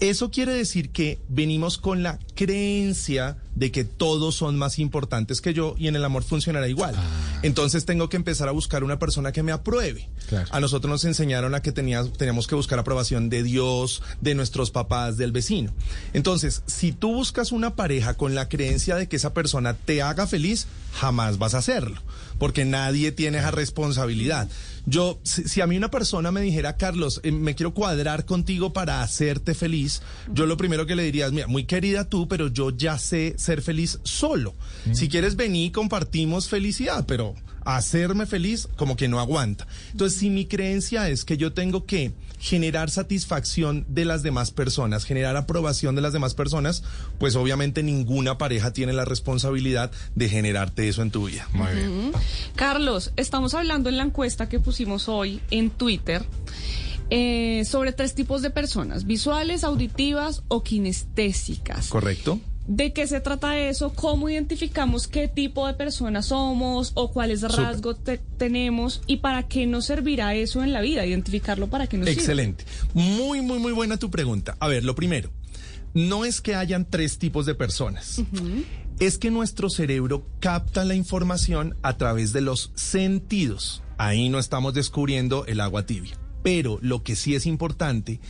Eso 0.00 0.30
quiere 0.30 0.52
decir 0.52 0.90
que 0.90 1.20
venimos 1.28 1.78
con 1.78 2.02
la 2.02 2.18
creencia 2.34 3.38
de 3.54 3.70
que 3.70 3.84
todos 3.84 4.34
son 4.34 4.56
más 4.56 4.78
importantes 4.78 5.40
que 5.40 5.54
yo 5.54 5.74
y 5.78 5.88
en 5.88 5.96
el 5.96 6.04
amor 6.04 6.24
funcionará 6.24 6.68
igual. 6.68 6.94
Entonces 7.42 7.84
tengo 7.84 8.08
que 8.08 8.16
empezar 8.16 8.48
a 8.48 8.52
buscar 8.52 8.84
una 8.84 8.98
persona 8.98 9.32
que 9.32 9.42
me 9.42 9.52
apruebe. 9.52 10.08
Claro. 10.28 10.48
A 10.50 10.60
nosotros 10.60 10.90
nos 10.90 11.04
enseñaron 11.04 11.54
a 11.54 11.62
que 11.62 11.72
tenías, 11.72 12.12
teníamos 12.12 12.46
que 12.46 12.54
buscar 12.54 12.78
aprobación 12.78 13.28
de 13.28 13.42
Dios, 13.42 14.02
de 14.20 14.34
nuestros 14.34 14.70
papás, 14.70 15.16
del 15.16 15.32
vecino. 15.32 15.72
Entonces, 16.12 16.62
si 16.66 16.92
tú 16.92 17.12
buscas 17.12 17.52
una 17.52 17.74
pareja 17.76 18.14
con 18.14 18.34
la 18.34 18.48
creencia 18.48 18.96
de 18.96 19.08
que 19.08 19.16
esa 19.16 19.34
persona 19.34 19.74
te 19.74 20.02
haga 20.02 20.26
feliz, 20.26 20.66
jamás 20.92 21.38
vas 21.38 21.54
a 21.54 21.58
hacerlo, 21.58 22.00
porque 22.38 22.64
nadie 22.64 23.12
tiene 23.12 23.38
esa 23.38 23.50
responsabilidad. 23.50 24.48
Yo, 24.86 25.18
si, 25.22 25.48
si 25.48 25.60
a 25.60 25.66
mí 25.66 25.76
una 25.76 25.90
persona 25.90 26.30
me 26.30 26.42
dijera, 26.42 26.76
Carlos, 26.76 27.20
eh, 27.22 27.32
me 27.32 27.54
quiero 27.54 27.72
cuadrar 27.72 28.26
contigo 28.26 28.72
para 28.72 29.02
hacerte 29.02 29.54
feliz, 29.54 30.02
yo 30.32 30.46
lo 30.46 30.56
primero 30.56 30.86
que 30.86 30.94
le 30.94 31.04
diría 31.04 31.26
es, 31.26 31.32
mira, 31.32 31.46
muy 31.46 31.64
querida 31.64 32.08
tú, 32.08 32.28
pero 32.28 32.48
yo 32.48 32.70
ya 32.70 32.98
sé 32.98 33.34
ser 33.44 33.62
feliz 33.62 34.00
solo. 34.02 34.54
Si 34.92 35.08
quieres 35.08 35.36
venir, 35.36 35.72
compartimos 35.72 36.48
felicidad, 36.48 37.04
pero 37.06 37.34
hacerme 37.64 38.26
feliz 38.26 38.68
como 38.76 38.96
que 38.96 39.08
no 39.08 39.20
aguanta. 39.20 39.66
Entonces, 39.92 40.18
si 40.18 40.30
mi 40.30 40.46
creencia 40.46 41.08
es 41.08 41.24
que 41.24 41.36
yo 41.36 41.52
tengo 41.52 41.86
que 41.86 42.12
generar 42.38 42.90
satisfacción 42.90 43.86
de 43.88 44.04
las 44.04 44.22
demás 44.22 44.50
personas, 44.50 45.04
generar 45.04 45.36
aprobación 45.36 45.94
de 45.94 46.02
las 46.02 46.12
demás 46.12 46.34
personas, 46.34 46.82
pues 47.18 47.36
obviamente 47.36 47.82
ninguna 47.82 48.36
pareja 48.36 48.72
tiene 48.72 48.92
la 48.92 49.06
responsabilidad 49.06 49.90
de 50.14 50.28
generarte 50.28 50.88
eso 50.88 51.02
en 51.02 51.10
tu 51.10 51.26
vida. 51.26 51.48
Muy 51.52 51.72
bien. 51.74 52.12
Carlos, 52.54 53.12
estamos 53.16 53.54
hablando 53.54 53.88
en 53.88 53.96
la 53.96 54.02
encuesta 54.04 54.48
que 54.48 54.60
pusimos 54.60 55.08
hoy 55.08 55.40
en 55.50 55.70
Twitter 55.70 56.22
eh, 57.08 57.64
sobre 57.64 57.92
tres 57.92 58.14
tipos 58.14 58.42
de 58.42 58.50
personas, 58.50 59.04
visuales, 59.06 59.64
auditivas 59.64 60.42
o 60.48 60.62
kinestésicas. 60.62 61.88
¿Correcto? 61.88 62.40
¿De 62.66 62.92
qué 62.94 63.06
se 63.06 63.20
trata 63.20 63.58
eso? 63.58 63.92
¿Cómo 63.94 64.30
identificamos 64.30 65.06
qué 65.06 65.28
tipo 65.28 65.66
de 65.66 65.74
personas 65.74 66.26
somos 66.26 66.92
o 66.94 67.12
cuáles 67.12 67.42
rasgos 67.42 68.02
te- 68.02 68.18
tenemos 68.38 69.02
y 69.06 69.18
para 69.18 69.42
qué 69.48 69.66
nos 69.66 69.84
servirá 69.84 70.34
eso 70.34 70.62
en 70.62 70.72
la 70.72 70.80
vida? 70.80 71.04
Identificarlo 71.04 71.68
para 71.68 71.86
qué 71.86 71.98
nos 71.98 72.08
sirve. 72.08 72.20
Excelente. 72.20 72.64
Muy, 72.94 73.42
muy, 73.42 73.58
muy 73.58 73.72
buena 73.72 73.98
tu 73.98 74.10
pregunta. 74.10 74.56
A 74.60 74.68
ver, 74.68 74.82
lo 74.84 74.94
primero, 74.94 75.30
no 75.92 76.24
es 76.24 76.40
que 76.40 76.54
hayan 76.54 76.88
tres 76.88 77.18
tipos 77.18 77.44
de 77.44 77.54
personas. 77.54 78.22
es 78.98 79.18
que 79.18 79.30
nuestro 79.30 79.68
cerebro 79.68 80.26
capta 80.40 80.84
la 80.86 80.94
información 80.94 81.76
a 81.82 81.98
través 81.98 82.32
de 82.32 82.40
los 82.40 82.72
sentidos. 82.76 83.82
Ahí 83.98 84.28
no 84.30 84.38
estamos 84.38 84.72
descubriendo 84.72 85.44
el 85.46 85.60
agua 85.60 85.84
tibia. 85.84 86.16
Pero 86.42 86.78
lo 86.80 87.02
que 87.02 87.14
sí 87.14 87.34
es 87.34 87.44
importante 87.44 88.20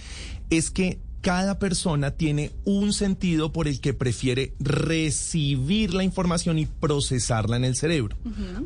es 0.51 0.71
que 0.71 0.99
cada 1.25 1.59
persona 1.59 2.11
tiene 2.11 2.53
un 2.67 2.93
sentido 2.93 3.51
por 3.51 3.67
el 3.67 3.81
que 3.81 3.95
prefiere 3.95 4.53
recibir 4.61 5.95
la 5.95 6.05
información 6.05 6.59
y 6.59 6.67
procesarla 6.67 7.57
en 7.57 7.65
el 7.65 7.77
cerebro. 7.77 8.15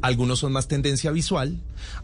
Algunos 0.03 0.41
son 0.41 0.51
más 0.51 0.67
tendencia 0.67 1.13
visual, 1.13 1.57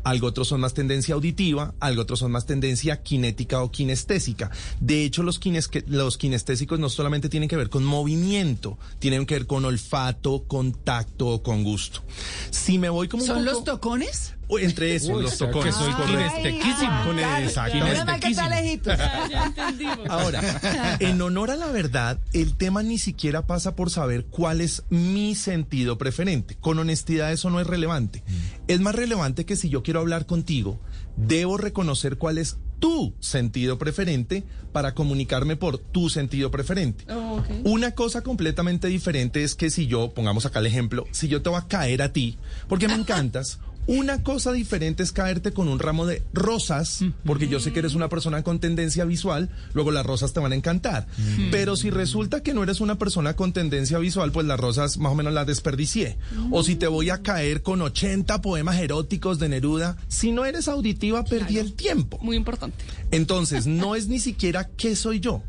algo 0.04 0.28
otros 0.28 0.46
son 0.46 0.60
más 0.60 0.72
tendencia 0.72 1.16
auditiva, 1.16 1.74
algo 1.80 2.02
otros 2.02 2.20
son 2.20 2.30
más 2.30 2.46
tendencia 2.46 3.02
kinética 3.02 3.62
o 3.62 3.72
kinestésica. 3.72 4.52
De 4.78 5.02
hecho, 5.02 5.24
los, 5.24 5.40
los 5.88 6.18
kinestésicos 6.18 6.78
no 6.78 6.88
solamente 6.88 7.28
tienen 7.28 7.48
que 7.48 7.56
ver 7.56 7.68
con 7.68 7.84
movimiento, 7.84 8.78
tienen 9.00 9.26
que 9.26 9.34
ver 9.34 9.48
con 9.48 9.64
olfato, 9.64 10.44
con 10.46 10.72
tacto 10.72 11.26
o 11.30 11.42
con 11.42 11.64
gusto. 11.64 12.04
Si 12.50 12.78
me 12.78 12.90
voy 12.90 13.08
como 13.08 13.24
¿Son 13.24 13.44
los 13.44 13.64
tocones? 13.64 14.34
Entre 14.58 14.94
esos, 14.94 15.22
los 15.22 15.36
tocones. 15.38 15.74
soy 15.74 15.92
kinestequísimo. 16.06 17.04
Con 17.04 17.18
el- 17.18 17.44
exactamente. 17.44 18.90
Ya 19.30 19.44
entendimos. 19.46 20.08
Ahora, 20.08 20.96
en 21.00 21.20
honor 21.20 21.50
a 21.50 21.56
la 21.56 21.66
verdad, 21.66 22.18
el 22.32 22.56
tema 22.56 22.82
ni 22.82 22.98
siquiera 22.98 23.46
pasa 23.46 23.74
por 23.76 23.90
saber 23.90 24.26
cuál 24.26 24.60
es 24.60 24.82
mi 24.90 25.34
sentido 25.34 25.98
preferente. 25.98 26.56
Con 26.56 26.78
honestidad 26.78 27.32
eso 27.32 27.50
no 27.50 27.60
es 27.60 27.66
relevante. 27.66 28.22
Es 28.68 28.80
más 28.80 28.94
relevante 28.94 29.44
que 29.44 29.56
si 29.56 29.68
yo 29.68 29.82
quiero 29.82 30.00
hablar 30.00 30.26
contigo, 30.26 30.78
debo 31.16 31.56
reconocer 31.58 32.16
cuál 32.18 32.38
es 32.38 32.58
tu 32.80 33.14
sentido 33.20 33.78
preferente 33.78 34.44
para 34.72 34.94
comunicarme 34.94 35.56
por 35.56 35.78
tu 35.78 36.10
sentido 36.10 36.50
preferente. 36.50 37.04
Oh. 37.10 37.42
Una 37.64 37.92
cosa 37.92 38.22
completamente 38.22 38.88
diferente 38.88 39.42
es 39.44 39.54
que 39.54 39.70
si 39.70 39.86
yo, 39.86 40.12
pongamos 40.12 40.44
acá 40.44 40.58
el 40.58 40.66
ejemplo, 40.66 41.06
si 41.12 41.28
yo 41.28 41.40
te 41.40 41.48
voy 41.48 41.58
a 41.60 41.66
caer 41.68 42.02
a 42.02 42.12
ti, 42.12 42.36
porque 42.68 42.88
me 42.88 42.94
encantas, 43.04 43.58
una 43.86 44.22
cosa 44.22 44.52
diferente 44.52 45.02
es 45.02 45.12
caerte 45.12 45.52
con 45.52 45.68
un 45.68 45.78
ramo 45.78 46.06
de 46.06 46.22
rosas, 46.32 47.04
porque 47.24 47.48
yo 47.48 47.60
sé 47.60 47.72
que 47.72 47.80
eres 47.80 47.94
una 47.94 48.08
persona 48.08 48.42
con 48.42 48.58
tendencia 48.58 49.04
visual, 49.04 49.50
luego 49.72 49.90
las 49.90 50.06
rosas 50.06 50.32
te 50.32 50.40
van 50.40 50.52
a 50.52 50.54
encantar. 50.54 51.06
Pero 51.50 51.76
si 51.76 51.90
resulta 51.90 52.42
que 52.42 52.54
no 52.54 52.62
eres 52.62 52.80
una 52.80 52.98
persona 52.98 53.34
con 53.36 53.52
tendencia 53.52 53.98
visual, 53.98 54.32
pues 54.32 54.46
las 54.46 54.58
rosas 54.58 54.98
más 54.98 55.12
o 55.12 55.14
menos 55.14 55.32
las 55.32 55.46
desperdicié. 55.46 56.16
O 56.50 56.62
si 56.62 56.76
te 56.76 56.86
voy 56.86 57.10
a 57.10 57.22
caer 57.22 57.62
con 57.62 57.82
80 57.82 58.40
poemas 58.42 58.76
eróticos 58.78 59.38
de 59.38 59.48
Neruda, 59.48 59.96
si 60.08 60.32
no 60.32 60.44
eres 60.44 60.68
auditiva, 60.68 61.24
perdí 61.24 61.58
el 61.58 61.74
tiempo. 61.74 62.18
Muy 62.22 62.36
importante. 62.36 62.84
Entonces, 63.10 63.66
no 63.66 63.94
es 63.96 64.08
ni 64.08 64.18
siquiera 64.18 64.68
qué 64.76 64.96
soy 64.96 65.20
yo, 65.20 65.42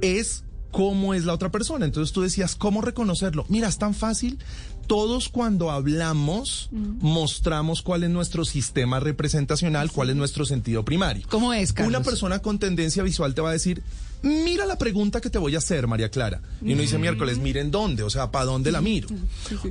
es 0.00 0.44
cómo 0.72 1.14
es 1.14 1.24
la 1.24 1.34
otra 1.34 1.50
persona. 1.50 1.84
Entonces 1.84 2.12
tú 2.12 2.22
decías, 2.22 2.56
¿cómo 2.56 2.80
reconocerlo? 2.80 3.44
Mira, 3.48 3.68
es 3.68 3.78
tan 3.78 3.94
fácil. 3.94 4.38
Todos 4.86 5.28
cuando 5.28 5.70
hablamos 5.70 6.68
mostramos 6.72 7.82
cuál 7.82 8.04
es 8.04 8.10
nuestro 8.10 8.44
sistema 8.44 9.00
representacional, 9.00 9.90
cuál 9.90 10.10
es 10.10 10.16
nuestro 10.16 10.44
sentido 10.44 10.84
primario. 10.84 11.26
¿Cómo 11.28 11.52
es, 11.52 11.72
Carlos? 11.72 11.94
Una 11.96 12.04
persona 12.04 12.38
con 12.40 12.58
tendencia 12.58 13.02
visual 13.02 13.34
te 13.34 13.40
va 13.40 13.50
a 13.50 13.52
decir, 13.52 13.82
mira 14.22 14.66
la 14.66 14.78
pregunta 14.78 15.20
que 15.20 15.30
te 15.30 15.38
voy 15.38 15.54
a 15.54 15.58
hacer, 15.58 15.86
María 15.86 16.10
Clara. 16.10 16.40
Y 16.62 16.72
uno 16.72 16.82
dice 16.82 16.98
miércoles, 16.98 17.38
miren 17.38 17.70
dónde, 17.70 18.02
o 18.02 18.10
sea, 18.10 18.30
¿para 18.30 18.44
dónde 18.44 18.72
la 18.72 18.80
miro? 18.80 19.08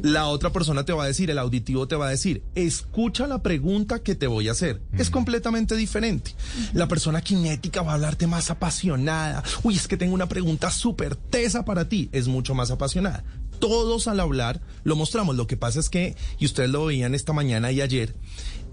La 0.04 0.28
otra 0.28 0.52
persona 0.52 0.84
te 0.84 0.94
va 0.94 1.06
a 1.06 1.08
decir, 1.08 1.30
el 1.30 1.38
auditivo 1.38 1.88
te 1.88 1.96
va 1.96 2.08
a 2.08 2.10
decir, 2.10 2.44
escucha 2.56 3.28
la 3.28 3.42
pregunta 3.42 4.00
que 4.00 4.16
te 4.16 4.28
voy 4.28 4.50
a 4.50 4.52
hacer. 4.52 4.82
Es 4.98 5.10
completamente 5.10 5.76
diferente. 5.76 6.36
La 6.74 6.88
persona 6.88 7.22
kinética 7.22 7.82
va 7.82 7.92
a 7.92 7.96
hablarte 7.96 8.28
más 8.28 8.50
apasionada. 8.50 9.44
Uy, 9.64 9.76
es 9.76 9.88
que 9.88 9.98
tengo 9.98 10.14
una 10.14 10.28
pregunta 10.28 10.70
súper 10.70 11.16
tesa 11.16 11.66
para 11.66 11.88
ti. 11.88 12.10
Es 12.12 12.28
mucho 12.28 12.54
más 12.54 12.72
apasionada. 12.72 13.24
Todos 13.62 14.10
al 14.10 14.20
hablar 14.20 14.60
lo 14.84 14.98
mostramos. 14.98 15.38
Lo 15.38 15.48
que 15.48 15.56
pasa 15.56 15.80
es 15.80 15.90
que, 15.90 16.16
y 16.40 16.46
ustedes 16.46 16.70
lo 16.70 16.86
veían 16.86 17.16
esta 17.16 17.32
mañana 17.32 17.72
y 17.72 17.80
ayer, 17.80 18.14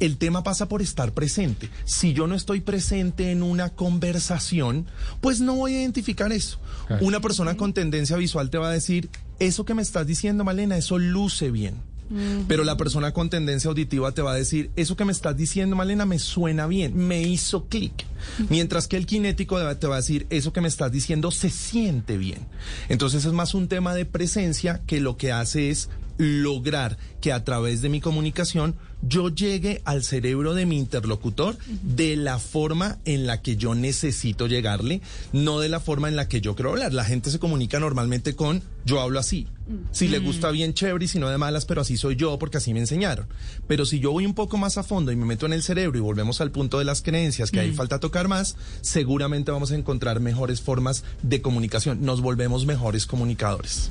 el 0.01 0.17
tema 0.17 0.43
pasa 0.43 0.67
por 0.67 0.83
estar 0.83 1.13
presente. 1.13 1.71
Si 1.85 2.15
yo 2.15 2.27
no 2.27 2.35
estoy 2.35 2.61
presente 2.61 3.31
en 3.31 3.43
una 3.43 3.71
conversación, 3.71 4.87
pues 5.21 5.41
no 5.41 5.55
voy 5.55 5.75
a 5.75 5.81
identificar 5.83 6.33
eso. 6.33 6.59
Una 7.01 7.21
persona 7.21 7.57
con 7.57 7.75
tendencia 7.75 8.17
visual 8.17 8.51
te 8.51 8.59
va 8.59 8.71
a 8.71 8.73
decir, 8.73 9.11
eso 9.39 9.65
que 9.65 9.75
me 9.75 9.83
estás 9.83 10.07
diciendo, 10.07 10.43
Malena, 10.43 10.77
eso 10.77 10.99
luce 10.99 11.51
bien. 11.51 11.77
Pero 12.47 12.65
la 12.65 12.77
persona 12.77 13.13
con 13.13 13.31
tendencia 13.31 13.69
auditiva 13.69 14.13
te 14.13 14.23
va 14.23 14.33
a 14.33 14.37
decir, 14.37 14.71
eso 14.77 14.97
que 14.97 15.05
me 15.05 15.13
estás 15.13 15.37
diciendo, 15.37 15.77
Malena, 15.77 16.07
me 16.07 16.19
suena 16.19 16.67
bien, 16.67 16.97
me 16.97 17.23
hizo 17.23 17.67
clic. 17.67 18.07
Mientras 18.49 18.89
que 18.89 18.97
el 18.97 19.07
kinético 19.07 19.59
te 19.77 19.87
va 19.87 19.95
a 19.95 19.99
decir, 19.99 20.27
eso 20.31 20.53
que 20.53 20.61
me 20.61 20.69
estás 20.69 20.91
diciendo 20.91 21.31
se 21.31 21.51
siente 21.51 22.17
bien. 22.17 22.47
Entonces 22.89 23.25
es 23.25 23.33
más 23.33 23.55
un 23.55 23.69
tema 23.69 23.95
de 23.95 24.05
presencia 24.05 24.83
que 24.87 25.01
lo 25.01 25.17
que 25.17 25.33
hace 25.33 25.71
es 25.71 25.91
lograr 26.19 26.99
que 27.21 27.33
a 27.33 27.45
través 27.45 27.81
de 27.81 27.89
mi 27.89 28.01
comunicación 28.01 28.75
yo 29.03 29.29
llegue 29.29 29.81
al 29.85 30.03
cerebro 30.03 30.55
de 30.55 30.67
mi 30.67 30.79
interlocutor 30.79 31.57
de 31.83 32.17
la 32.17 32.39
forma 32.39 32.99
en 33.05 33.27
la 33.27 33.43
que 33.43 33.57
yo 33.57 33.75
necesito 33.75 34.47
llegarle, 34.47 35.01
no 35.33 35.61
de 35.61 35.69
la 35.69 35.81
forma 35.81 36.09
en 36.09 36.17
la 36.17 36.29
que 36.29 36.41
yo 36.41 36.55
quiero 36.55 36.71
hablar. 36.71 36.93
La 36.93 37.05
gente 37.05 37.31
se 37.31 37.39
comunica 37.39 37.79
normalmente 37.81 38.35
con 38.35 38.63
yo 38.85 39.01
hablo 39.01 39.19
así. 39.19 39.47
Si 39.93 40.09
le 40.09 40.19
gusta 40.19 40.51
bien 40.51 40.73
chévere 40.73 41.05
y 41.05 41.09
si 41.09 41.19
no 41.19 41.29
de 41.29 41.37
malas, 41.37 41.67
pero 41.67 41.83
así 41.83 41.99
soy 41.99 42.17
yo 42.17 42.39
porque 42.39 42.57
así 42.57 42.73
me 42.73 42.81
enseñaron. 42.81 43.27
Pero 43.67 43.85
si 43.85 44.01
yo 44.01 44.13
voy 44.13 44.25
un 44.25 44.33
poco 44.33 44.57
más 44.57 44.79
a 44.79 44.83
fondo 44.83 45.13
y 45.13 45.17
me 45.17 45.27
meto 45.27 45.45
en 45.45 45.53
el 45.53 45.63
cerebro 45.63 45.99
y 45.99 46.01
volvemos 46.01 46.41
al 46.41 46.51
punto 46.51 46.79
de 46.79 46.87
las 46.87 47.03
creencias, 47.03 47.51
que 47.51 47.61
ahí 47.61 47.73
falta 47.73 48.01
tocar 48.01 48.29
más, 48.29 48.57
seguramente 48.81 49.51
vamos 49.51 49.71
a 49.71 49.75
encontrar 49.75 50.21
mejores 50.21 50.63
formas 50.63 51.05
de 51.23 51.43
comunicación. 51.43 52.03
Nos 52.03 52.23
volvemos 52.23 52.65
mejores 52.65 53.05
comunicadores. 53.05 53.91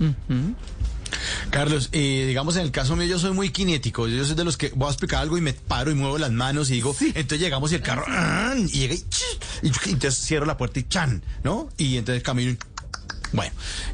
Carlos, 1.49 1.89
eh, 1.91 2.25
digamos 2.27 2.55
en 2.55 2.63
el 2.63 2.71
caso 2.71 2.95
mío 2.95 3.07
yo 3.07 3.19
soy 3.19 3.31
muy 3.31 3.49
kinético, 3.49 4.07
yo 4.07 4.25
soy 4.25 4.35
de 4.35 4.43
los 4.43 4.57
que 4.57 4.71
voy 4.75 4.87
a 4.87 4.91
explicar 4.91 5.21
algo 5.21 5.37
y 5.37 5.41
me 5.41 5.53
paro 5.53 5.91
y 5.91 5.95
muevo 5.95 6.17
las 6.17 6.31
manos 6.31 6.69
y 6.69 6.73
digo, 6.73 6.95
entonces 6.99 7.39
llegamos 7.39 7.71
y 7.71 7.75
el 7.75 7.81
carro, 7.81 8.03
¡ah! 8.07 8.53
y 8.57 8.67
llega 8.67 8.95
y, 8.95 9.03
y 9.61 9.71
entonces 9.91 10.17
cierro 10.17 10.45
la 10.45 10.57
puerta 10.57 10.79
y 10.79 10.83
chan, 10.87 11.23
¿no? 11.43 11.69
Y 11.77 11.97
entonces 11.97 12.23
camino 12.23 12.51
y, 12.51 12.57
bueno, 13.34 13.51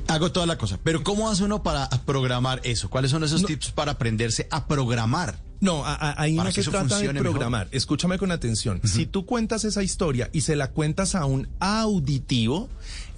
hago 0.07 0.31
toda 0.31 0.45
la 0.45 0.57
cosa. 0.57 0.79
Pero 0.83 1.03
¿cómo 1.03 1.29
hace 1.29 1.43
uno 1.43 1.63
para 1.63 1.89
programar 2.05 2.61
eso? 2.63 2.89
¿Cuáles 2.89 3.11
son 3.11 3.23
esos 3.23 3.43
tips 3.45 3.71
para 3.71 3.93
aprenderse 3.93 4.47
a 4.51 4.67
programar? 4.67 5.37
No, 5.59 5.85
a- 5.85 5.93
a- 5.95 6.21
ahí 6.21 6.33
no 6.33 6.43
que 6.51 6.61
se 6.61 6.69
trata 6.69 6.97
de 6.99 7.07
mejor. 7.13 7.21
programar. 7.31 7.69
Escúchame 7.71 8.17
con 8.17 8.31
atención. 8.31 8.81
Si 8.83 9.05
tú 9.05 9.25
cuentas 9.25 9.63
esa 9.63 9.81
historia 9.81 10.29
y 10.33 10.41
se 10.41 10.55
la 10.57 10.71
cuentas 10.71 11.15
a 11.15 11.25
un 11.25 11.47
auditivo, 11.59 12.69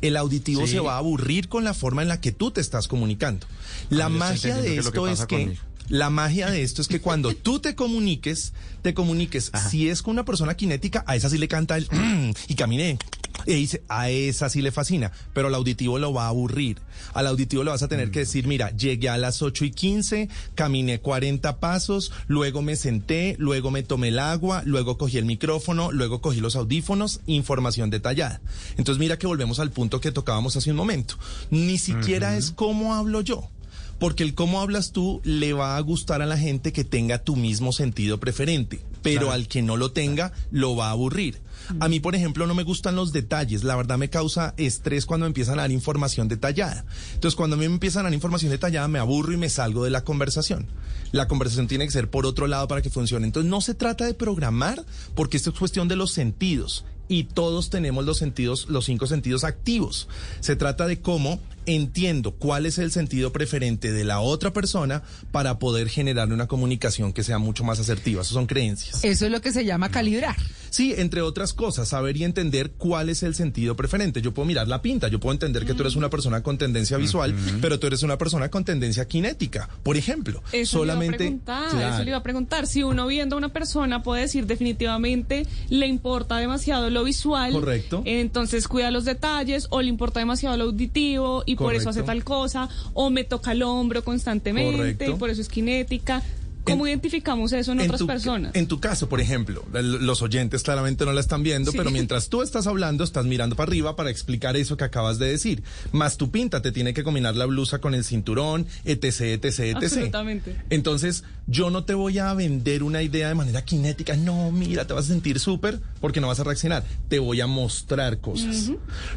el 0.01 0.15
auditivo 0.17 0.65
Sí. 0.67 0.73
se 0.73 0.79
va 0.79 0.93
a 0.95 0.97
aburrir 0.97 1.49
con 1.49 1.63
la 1.63 1.73
forma 1.73 2.01
en 2.03 2.07
la 2.07 2.21
que 2.21 2.31
tú 2.31 2.51
te 2.51 2.61
estás 2.61 2.87
comunicando. 2.87 3.47
La 3.89 4.05
Ah, 4.05 4.09
magia 4.09 4.57
de 4.57 4.77
es 4.77 4.89
que 4.89 4.89
esto 4.89 5.07
es 5.07 5.25
que 5.25 5.57
la 5.89 6.09
magia 6.11 6.49
de 6.51 6.61
esto 6.63 6.81
es 6.81 6.87
que 6.87 7.01
cuando 7.01 7.33
tú 7.35 7.59
te 7.59 7.73
comuniques, 7.75 8.53
te 8.83 8.93
comuniques. 8.93 9.51
Si 9.69 9.89
es 9.89 10.01
con 10.03 10.11
una 10.13 10.25
persona 10.25 10.55
kinética, 10.55 11.03
a 11.07 11.15
esa 11.15 11.29
sí 11.29 11.37
le 11.39 11.47
canta 11.47 11.77
el 11.77 11.87
y 12.47 12.53
caminé. 12.55 12.97
Y 13.45 13.53
dice, 13.53 13.83
a 13.89 14.09
esa 14.09 14.49
sí 14.49 14.61
le 14.61 14.71
fascina, 14.71 15.11
pero 15.33 15.47
al 15.47 15.55
auditivo 15.55 15.99
lo 15.99 16.13
va 16.13 16.25
a 16.25 16.29
aburrir. 16.29 16.79
Al 17.13 17.27
auditivo 17.27 17.63
le 17.63 17.71
vas 17.71 17.83
a 17.83 17.87
tener 17.87 18.11
que 18.11 18.19
decir, 18.19 18.47
mira, 18.47 18.71
llegué 18.71 19.09
a 19.09 19.17
las 19.17 19.41
8 19.41 19.65
y 19.65 19.71
15, 19.71 20.29
caminé 20.55 20.99
40 20.99 21.59
pasos, 21.59 22.11
luego 22.27 22.61
me 22.61 22.75
senté, 22.75 23.35
luego 23.37 23.71
me 23.71 23.83
tomé 23.83 24.07
el 24.09 24.19
agua, 24.19 24.63
luego 24.65 24.97
cogí 24.97 25.17
el 25.17 25.25
micrófono, 25.25 25.91
luego 25.91 26.21
cogí 26.21 26.39
los 26.39 26.55
audífonos, 26.55 27.21
información 27.27 27.89
detallada. 27.89 28.41
Entonces 28.77 28.99
mira 28.99 29.17
que 29.17 29.27
volvemos 29.27 29.59
al 29.59 29.71
punto 29.71 30.01
que 30.01 30.11
tocábamos 30.11 30.55
hace 30.55 30.71
un 30.71 30.77
momento. 30.77 31.15
Ni 31.51 31.77
siquiera 31.77 32.37
es 32.37 32.51
cómo 32.51 32.95
hablo 32.95 33.21
yo. 33.21 33.49
Porque 33.99 34.23
el 34.23 34.35
cómo 34.35 34.61
hablas 34.61 34.91
tú 34.91 35.21
le 35.23 35.53
va 35.53 35.77
a 35.77 35.79
gustar 35.79 36.21
a 36.21 36.25
la 36.25 36.37
gente 36.37 36.73
que 36.73 36.83
tenga 36.83 37.23
tu 37.23 37.35
mismo 37.35 37.71
sentido 37.71 38.19
preferente, 38.19 38.81
pero 39.01 39.31
al 39.31 39.47
que 39.47 39.61
no 39.61 39.77
lo 39.77 39.91
tenga 39.91 40.33
lo 40.51 40.75
va 40.75 40.87
a 40.87 40.91
aburrir. 40.91 41.39
A 41.79 41.87
mí, 41.87 41.99
por 41.99 42.15
ejemplo, 42.15 42.45
no 42.45 42.53
me 42.53 42.63
gustan 42.63 42.95
los 42.95 43.11
detalles. 43.11 43.63
La 43.63 43.75
verdad 43.75 43.97
me 43.97 44.09
causa 44.09 44.53
estrés 44.57 45.05
cuando 45.05 45.25
me 45.25 45.29
empiezan 45.29 45.57
a 45.57 45.63
dar 45.63 45.71
información 45.71 46.27
detallada. 46.27 46.85
Entonces, 47.13 47.35
cuando 47.35 47.55
a 47.55 47.59
mí 47.59 47.67
me 47.67 47.73
empiezan 47.73 48.01
a 48.01 48.03
dar 48.03 48.13
información 48.13 48.51
detallada, 48.51 48.87
me 48.87 48.99
aburro 48.99 49.33
y 49.33 49.37
me 49.37 49.49
salgo 49.49 49.83
de 49.83 49.89
la 49.89 50.03
conversación. 50.03 50.67
La 51.11 51.27
conversación 51.27 51.67
tiene 51.67 51.85
que 51.85 51.91
ser 51.91 52.09
por 52.09 52.25
otro 52.25 52.47
lado 52.47 52.67
para 52.67 52.81
que 52.81 52.89
funcione. 52.89 53.25
Entonces, 53.25 53.49
no 53.49 53.61
se 53.61 53.73
trata 53.73 54.05
de 54.05 54.13
programar, 54.13 54.85
porque 55.15 55.37
esto 55.37 55.49
es 55.51 55.59
cuestión 55.59 55.87
de 55.87 55.95
los 55.95 56.11
sentidos. 56.11 56.85
Y 57.07 57.25
todos 57.25 57.69
tenemos 57.69 58.05
los 58.05 58.17
sentidos, 58.17 58.67
los 58.69 58.85
cinco 58.85 59.07
sentidos 59.07 59.43
activos. 59.43 60.07
Se 60.39 60.55
trata 60.55 60.87
de 60.87 60.99
cómo 60.99 61.39
entiendo 61.65 62.31
cuál 62.31 62.65
es 62.65 62.77
el 62.77 62.91
sentido 62.91 63.31
preferente 63.31 63.91
de 63.91 64.03
la 64.03 64.19
otra 64.19 64.53
persona 64.53 65.03
para 65.31 65.59
poder 65.59 65.89
generar 65.89 66.31
una 66.31 66.47
comunicación 66.47 67.13
que 67.13 67.23
sea 67.23 67.37
mucho 67.37 67.63
más 67.63 67.79
asertiva. 67.79 68.21
Eso 68.21 68.33
son 68.33 68.47
creencias. 68.47 69.03
Eso 69.03 69.25
es 69.25 69.31
lo 69.31 69.41
que 69.41 69.51
se 69.51 69.65
llama 69.65 69.89
calibrar. 69.89 70.35
Sí, 70.75 70.93
entre 70.97 71.21
otras 71.21 71.53
cosas, 71.53 71.87
saber 71.87 72.17
y 72.17 72.25
entender 72.25 72.71
cuál 72.71 73.07
es 73.07 73.23
el 73.23 73.33
sentido 73.33 73.77
preferente. 73.77 74.21
Yo 74.21 74.33
puedo 74.33 74.45
mirar 74.45 74.67
la 74.67 74.81
pinta, 74.81 75.07
yo 75.07 75.21
puedo 75.21 75.31
entender 75.31 75.65
que 75.65 75.73
tú 75.73 75.83
eres 75.83 75.95
una 75.95 76.09
persona 76.09 76.43
con 76.43 76.57
tendencia 76.57 76.97
visual, 76.97 77.33
pero 77.61 77.79
tú 77.79 77.87
eres 77.87 78.03
una 78.03 78.17
persona 78.17 78.49
con 78.49 78.65
tendencia 78.65 79.07
kinética, 79.07 79.69
por 79.83 79.95
ejemplo. 79.95 80.43
Eso 80.51 80.79
Solamente, 80.79 81.23
le 81.23 81.29
iba 81.29 81.37
a 81.37 81.45
preguntar, 81.45 81.69
Claro. 81.79 81.93
eso 81.95 82.03
le 82.03 82.09
iba 82.09 82.17
a 82.17 82.23
preguntar. 82.23 82.67
Si 82.67 82.83
uno 82.83 83.07
viendo 83.07 83.37
a 83.37 83.39
una 83.39 83.53
persona 83.53 84.03
puede 84.03 84.23
decir 84.23 84.47
definitivamente 84.47 85.47
le 85.69 85.87
importa 85.87 86.35
demasiado 86.39 86.89
lo 86.89 87.05
visual, 87.05 87.53
Correcto. 87.53 88.01
entonces 88.03 88.67
cuida 88.67 88.91
los 88.91 89.05
detalles, 89.05 89.67
o 89.69 89.81
le 89.81 89.87
importa 89.87 90.19
demasiado 90.19 90.57
lo 90.57 90.65
auditivo 90.65 91.43
y 91.45 91.55
por 91.55 91.73
eso 91.73 91.89
hace 91.89 92.03
tal 92.03 92.25
cosa, 92.25 92.67
o 92.93 93.09
me 93.09 93.23
toca 93.23 93.53
el 93.53 93.63
hombro 93.63 94.03
constantemente 94.03 94.75
Correcto. 94.75 95.11
y 95.11 95.13
por 95.13 95.29
eso 95.29 95.39
es 95.39 95.47
kinética. 95.47 96.21
¿Cómo 96.65 96.85
En- 96.85 96.89
identificamos 96.91 97.53
eso 97.53 97.71
en, 97.71 97.79
otras 97.81 97.99
tu, 97.99 98.07
personas? 98.07 98.55
En 98.55 98.67
tu 98.67 98.79
caso, 98.79 99.07
por 99.07 99.21
ejemplo, 99.21 99.63
los 99.71 100.21
oyentes 100.21 100.63
claramente 100.63 101.05
no 101.05 101.13
la 101.13 101.21
están 101.21 101.43
viendo, 101.43 101.71
Sí. 101.71 101.77
pero 101.77 101.91
mientras 101.91 102.27
tú 102.29 102.41
estás 102.41 102.67
hablando, 102.67 103.03
estás 103.03 103.25
mirando 103.25 103.55
para 103.55 103.69
arriba 103.69 103.95
para 103.95 104.09
explicar 104.09 104.57
eso 104.57 104.75
que 104.77 104.83
acabas 104.83 105.19
de 105.19 105.27
decir. 105.27 105.63
Más 105.91 106.17
tu 106.17 106.31
pinta 106.31 106.61
te 106.61 106.71
tiene 106.71 106.93
que 106.93 107.03
combinar 107.03 107.35
la 107.35 107.45
blusa 107.45 107.79
con 107.79 107.93
el 107.93 108.03
cinturón, 108.03 108.65
etc, 108.83 109.03
etc, 109.21 109.45
etc. 109.59 109.75
Absolutamente. 109.77 110.55
Entonces, 110.69 111.23
yo 111.47 111.69
no 111.69 111.83
te 111.83 111.93
voy 111.93 112.17
a 112.17 112.33
vender 112.33 112.83
una 112.83 113.01
idea 113.01 113.27
de 113.27 113.35
manera 113.35 113.63
kinética. 113.63 114.15
No, 114.15 114.51
mira, 114.51 114.85
te 114.85 114.93
vas 114.93 115.05
a 115.05 115.09
sentir 115.09 115.39
súper 115.39 115.79
porque 116.01 116.21
no 116.21 116.27
vas 116.27 116.39
a 116.39 116.43
reaccionar. 116.43 116.83
Te 117.07 117.19
voy 117.19 117.41
a 117.41 117.47
mostrar 117.47 118.19
cosas. 118.19 118.71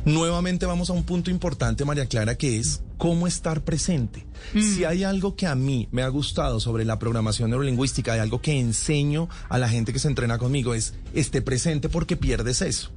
Nuevamente 0.05 0.67
vamos 0.67 0.91
a 0.91 0.93
un 0.93 1.05
punto 1.05 1.31
importante, 1.31 1.85
María 1.85 2.07
Clara, 2.07 2.37
que 2.37 2.59
es 2.59 2.83
cómo 2.99 3.27
estar 3.27 3.63
presente. 3.63 4.27
Si 4.55 4.85
hay 4.85 5.05
algo 5.05 5.37
que 5.37 5.47
a 5.47 5.55
mí 5.55 5.89
me 5.93 6.03
ha 6.03 6.09
gustado 6.09 6.59
sobre 6.61 6.85
la 6.85 6.99
programación 6.99 7.51
neurolingüística, 7.51 8.13
hay 8.13 8.21
algo 8.21 8.41
que 8.41 8.59
enseño 8.59 9.29
a 9.49 9.59
la 9.59 9.69
gente 9.69 9.93
que 9.93 9.99
se 9.99 10.09
entrena 10.09 10.39
conmigo, 10.39 10.75
es 10.75 10.95
esté 11.15 11.43
presente 11.43 11.89
porque 11.89 12.17
pierdes 12.17 12.61
eso. 12.61 12.91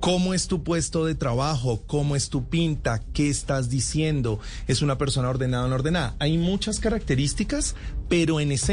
¿Cómo 0.00 0.34
es 0.34 0.48
tu 0.48 0.62
puesto 0.62 1.04
de 1.04 1.14
trabajo? 1.14 1.82
¿Cómo 1.86 2.14
es 2.14 2.28
tu 2.28 2.48
pinta? 2.48 3.00
¿Qué 3.12 3.28
estás 3.28 3.68
diciendo? 3.68 4.38
¿Es 4.66 4.82
una 4.82 4.98
persona 4.98 5.28
ordenada 5.28 5.64
o 5.64 5.68
no 5.68 5.74
ordenada? 5.74 6.14
Hay 6.18 6.38
muchas 6.38 6.78
características, 6.78 7.74
pero 8.08 8.40
en 8.40 8.52
esencia 8.52 8.67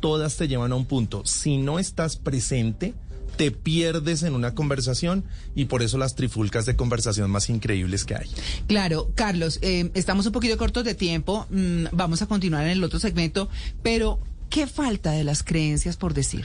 todas 0.00 0.36
te 0.36 0.48
llevan 0.48 0.72
a 0.72 0.74
un 0.74 0.86
punto. 0.86 1.22
Si 1.24 1.56
no 1.56 1.78
estás 1.78 2.16
presente, 2.16 2.94
te 3.36 3.52
pierdes 3.52 4.22
en 4.22 4.34
una 4.34 4.54
conversación 4.54 5.24
y 5.54 5.66
por 5.66 5.82
eso 5.82 5.98
las 5.98 6.14
trifulcas 6.16 6.66
de 6.66 6.74
conversación 6.76 7.30
más 7.30 7.48
increíbles 7.48 8.04
que 8.04 8.16
hay. 8.16 8.28
Claro, 8.66 9.12
Carlos, 9.14 9.58
eh, 9.62 9.90
estamos 9.94 10.26
un 10.26 10.32
poquito 10.32 10.58
cortos 10.58 10.84
de 10.84 10.94
tiempo, 10.94 11.46
mm, 11.50 11.84
vamos 11.92 12.22
a 12.22 12.26
continuar 12.26 12.64
en 12.64 12.72
el 12.72 12.84
otro 12.84 12.98
segmento, 12.98 13.48
pero 13.82 14.18
¿qué 14.48 14.66
falta 14.66 15.12
de 15.12 15.24
las 15.24 15.42
creencias 15.42 15.96
por 15.96 16.12
decir? 16.12 16.44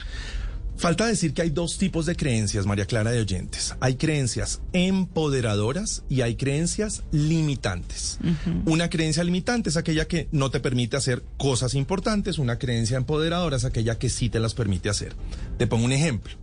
Falta 0.76 1.06
decir 1.06 1.32
que 1.32 1.42
hay 1.42 1.50
dos 1.50 1.78
tipos 1.78 2.06
de 2.06 2.16
creencias, 2.16 2.66
María 2.66 2.86
Clara 2.86 3.10
de 3.10 3.20
oyentes. 3.20 3.74
Hay 3.80 3.96
creencias 3.96 4.60
empoderadoras 4.72 6.02
y 6.08 6.20
hay 6.20 6.36
creencias 6.36 7.02
limitantes. 7.12 8.18
Una 8.66 8.90
creencia 8.90 9.24
limitante 9.24 9.70
es 9.70 9.76
aquella 9.76 10.06
que 10.06 10.28
no 10.32 10.50
te 10.50 10.60
permite 10.60 10.96
hacer 10.96 11.24
cosas 11.38 11.74
importantes, 11.74 12.38
una 12.38 12.58
creencia 12.58 12.96
empoderadora 12.96 13.56
es 13.56 13.64
aquella 13.64 13.98
que 13.98 14.10
sí 14.10 14.28
te 14.28 14.38
las 14.38 14.54
permite 14.54 14.90
hacer. 14.90 15.14
Te 15.56 15.66
pongo 15.66 15.84
un 15.84 15.92
ejemplo. 15.92 16.34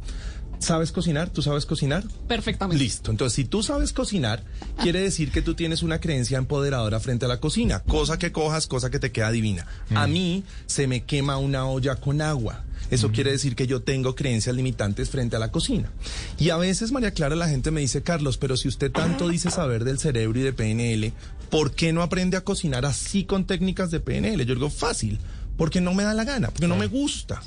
¿Sabes 0.64 0.94
cocinar? 0.94 1.30
¿Tú 1.30 1.42
sabes 1.42 1.66
cocinar? 1.66 2.06
Perfectamente. 2.28 2.82
Listo. 2.82 3.12
Entonces, 3.12 3.36
si 3.36 3.44
tú 3.44 3.64
sabes 3.64 3.92
cocinar, 3.92 4.46
quiere 4.82 5.02
decir 5.02 5.30
que 5.30 5.42
tú 5.42 5.56
tienes 5.56 5.84
una 5.84 6.00
creencia 6.00 6.38
empoderadora 6.38 7.02
frente 7.02 7.26
a 7.26 7.28
la 7.28 7.42
cocina. 7.42 7.82
Cosa 7.82 8.18
que 8.18 8.32
cojas, 8.32 8.66
cosa 8.66 8.90
que 8.90 8.98
te 8.98 9.12
queda 9.12 9.30
divina. 9.32 9.68
A 9.94 10.08
mí 10.08 10.46
se 10.66 10.88
me 10.88 11.04
quema 11.04 11.38
una 11.38 11.66
olla 11.66 11.98
con 11.98 12.22
agua. 12.22 12.64
Eso 12.94 13.12
quiere 13.12 13.32
decir 13.32 13.56
que 13.56 13.66
yo 13.66 13.82
tengo 13.82 14.14
creencias 14.14 14.56
limitantes 14.56 15.10
frente 15.10 15.36
a 15.36 15.40
la 15.40 15.52
cocina. 15.52 15.92
Y 16.38 16.52
a 16.52 16.58
veces, 16.58 16.92
María 16.92 17.12
Clara, 17.12 17.36
la 17.36 17.50
gente 17.50 17.72
me 17.72 17.82
dice, 17.82 18.04
Carlos, 18.04 18.38
pero 18.38 18.56
si 18.56 18.68
usted 18.68 18.92
tanto 18.92 19.30
dice 19.30 19.50
saber 19.50 19.84
del 19.84 19.98
cerebro 19.98 20.40
y 20.40 20.44
de 20.44 20.54
PNL, 20.54 21.12
¿por 21.50 21.72
qué 21.74 21.92
no 21.92 22.04
aprende 22.04 22.38
a 22.38 22.44
cocinar 22.44 22.86
así 22.86 23.24
con 23.24 23.46
técnicas 23.46 23.90
de 23.90 24.00
PNL? 24.00 24.46
Yo 24.46 24.54
digo, 24.54 24.70
fácil. 24.70 25.20
Porque 25.58 25.82
no 25.82 25.94
me 25.94 26.04
da 26.04 26.14
la 26.14 26.24
gana, 26.24 26.50
porque 26.50 26.68
no 26.68 26.76
me 26.76 26.88
gusta. 26.88 27.42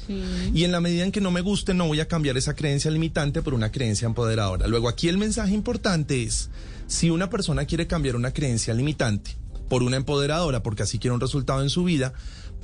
Y 0.54 0.64
en 0.64 0.72
la 0.72 0.80
medida 0.80 1.04
en 1.04 1.12
que 1.12 1.20
no 1.20 1.30
me 1.30 1.40
guste, 1.40 1.74
no 1.74 1.86
voy 1.86 2.00
a 2.00 2.08
cambiar 2.08 2.36
esa 2.36 2.54
creencia 2.54 2.90
limitante 2.90 3.42
por 3.42 3.54
una 3.54 3.72
creencia 3.72 4.06
empoderadora. 4.06 4.68
Luego, 4.68 4.88
aquí 4.88 5.08
el 5.08 5.18
mensaje 5.18 5.54
importante 5.54 6.22
es, 6.22 6.50
si 6.86 7.10
una 7.10 7.30
persona 7.30 7.64
quiere 7.64 7.86
cambiar 7.86 8.14
una 8.14 8.32
creencia 8.32 8.74
limitante 8.74 9.32
por 9.68 9.82
una 9.82 9.96
empoderadora, 9.96 10.62
porque 10.62 10.84
así 10.84 10.98
quiere 10.98 11.14
un 11.14 11.20
resultado 11.20 11.62
en 11.62 11.70
su 11.70 11.82
vida, 11.82 12.12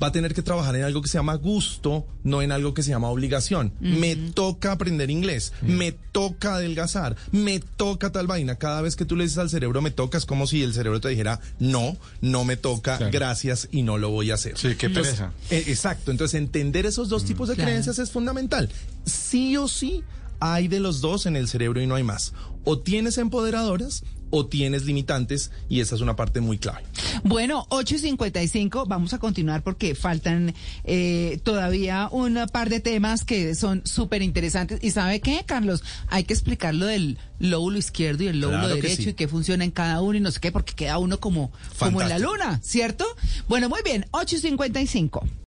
va 0.01 0.07
a 0.07 0.11
tener 0.11 0.33
que 0.33 0.41
trabajar 0.41 0.75
en 0.75 0.83
algo 0.83 1.01
que 1.01 1.07
se 1.07 1.17
llama 1.17 1.35
gusto, 1.35 2.05
no 2.23 2.41
en 2.41 2.51
algo 2.51 2.73
que 2.73 2.83
se 2.83 2.89
llama 2.89 3.09
obligación. 3.09 3.73
Me 3.79 4.15
toca 4.15 4.71
aprender 4.73 5.09
inglés, 5.09 5.53
me 5.61 5.91
toca 5.91 6.55
adelgazar, 6.55 7.15
me 7.31 7.59
toca 7.59 8.11
tal 8.11 8.27
vaina. 8.27 8.55
Cada 8.55 8.81
vez 8.81 8.95
que 8.95 9.05
tú 9.05 9.15
le 9.15 9.23
dices 9.23 9.37
al 9.37 9.49
cerebro 9.49 9.81
me 9.81 9.91
toca, 9.91 10.17
es 10.17 10.25
como 10.25 10.45
si 10.47 10.61
el 10.63 10.73
cerebro 10.73 10.99
te 10.99 11.09
dijera, 11.09 11.39
no, 11.59 11.95
no 12.21 12.43
me 12.43 12.57
toca, 12.57 12.97
Claro. 12.97 13.11
gracias 13.13 13.69
y 13.71 13.83
no 13.83 13.97
lo 13.97 14.09
voy 14.09 14.31
a 14.31 14.33
hacer. 14.33 14.57
Sí, 14.57 14.75
qué 14.75 14.87
Entonces, 14.87 15.15
pereza. 15.15 15.31
eh, 15.51 15.63
exacto, 15.67 16.11
entonces 16.11 16.35
entender 16.39 16.85
esos 16.85 17.07
dos 17.09 17.23
tipos 17.23 17.47
de 17.47 17.55
Claro. 17.55 17.69
creencias 17.69 17.99
es 17.99 18.11
fundamental. 18.11 18.69
Sí 19.05 19.55
o 19.57 19.67
sí 19.67 20.03
hay 20.39 20.67
de 20.67 20.79
los 20.81 20.99
dos 21.01 21.25
en 21.25 21.35
el 21.37 21.47
cerebro 21.47 21.81
y 21.81 21.87
no 21.87 21.95
hay 21.95 22.03
más. 22.03 22.33
O 22.65 22.79
tienes 22.79 23.17
empoderadoras 23.17 24.03
o 24.35 24.47
tienes 24.47 24.85
limitantes 24.85 25.51
y 25.69 25.79
esa 25.79 25.93
es 25.93 26.01
una 26.01 26.15
parte 26.15 26.41
muy 26.41 26.57
clave. 26.57 26.81
Bueno, 27.23 27.67
8 27.69 27.95
y 27.95 27.99
55, 27.99 28.87
vamos 28.87 29.13
a 29.13 29.19
continuar 29.19 29.61
porque 29.61 29.93
faltan 29.93 30.55
eh, 30.85 31.39
todavía 31.43 32.09
un 32.11 32.43
par 32.51 32.71
de 32.71 32.79
temas 32.79 33.25
que 33.25 33.53
son 33.53 33.83
súper 33.85 34.23
interesantes. 34.23 34.79
¿Y 34.81 34.89
sabe 34.89 35.19
qué, 35.19 35.43
Carlos? 35.45 35.83
Hay 36.07 36.23
que 36.23 36.33
explicar 36.33 36.73
lo 36.73 36.87
del 36.87 37.19
lóbulo 37.37 37.77
izquierdo 37.77 38.23
y 38.23 38.27
el 38.27 38.39
lóbulo 38.39 38.61
Claro 38.61 38.75
derecho 38.75 39.03
sí. 39.03 39.09
y 39.11 39.13
qué 39.13 39.27
funciona 39.27 39.65
en 39.65 39.71
cada 39.71 40.01
uno 40.01 40.17
y 40.17 40.21
no 40.21 40.31
sé 40.31 40.39
qué, 40.39 40.51
porque 40.51 40.73
queda 40.73 40.97
uno 40.97 41.19
como, 41.19 41.51
como 41.77 42.01
en 42.01 42.09
la 42.09 42.17
luna, 42.17 42.59
¿cierto? 42.63 43.05
Bueno, 43.47 43.69
muy 43.69 43.81
bien, 43.83 44.07
8 44.09 44.35
y 44.35 44.39
55. 44.39 45.42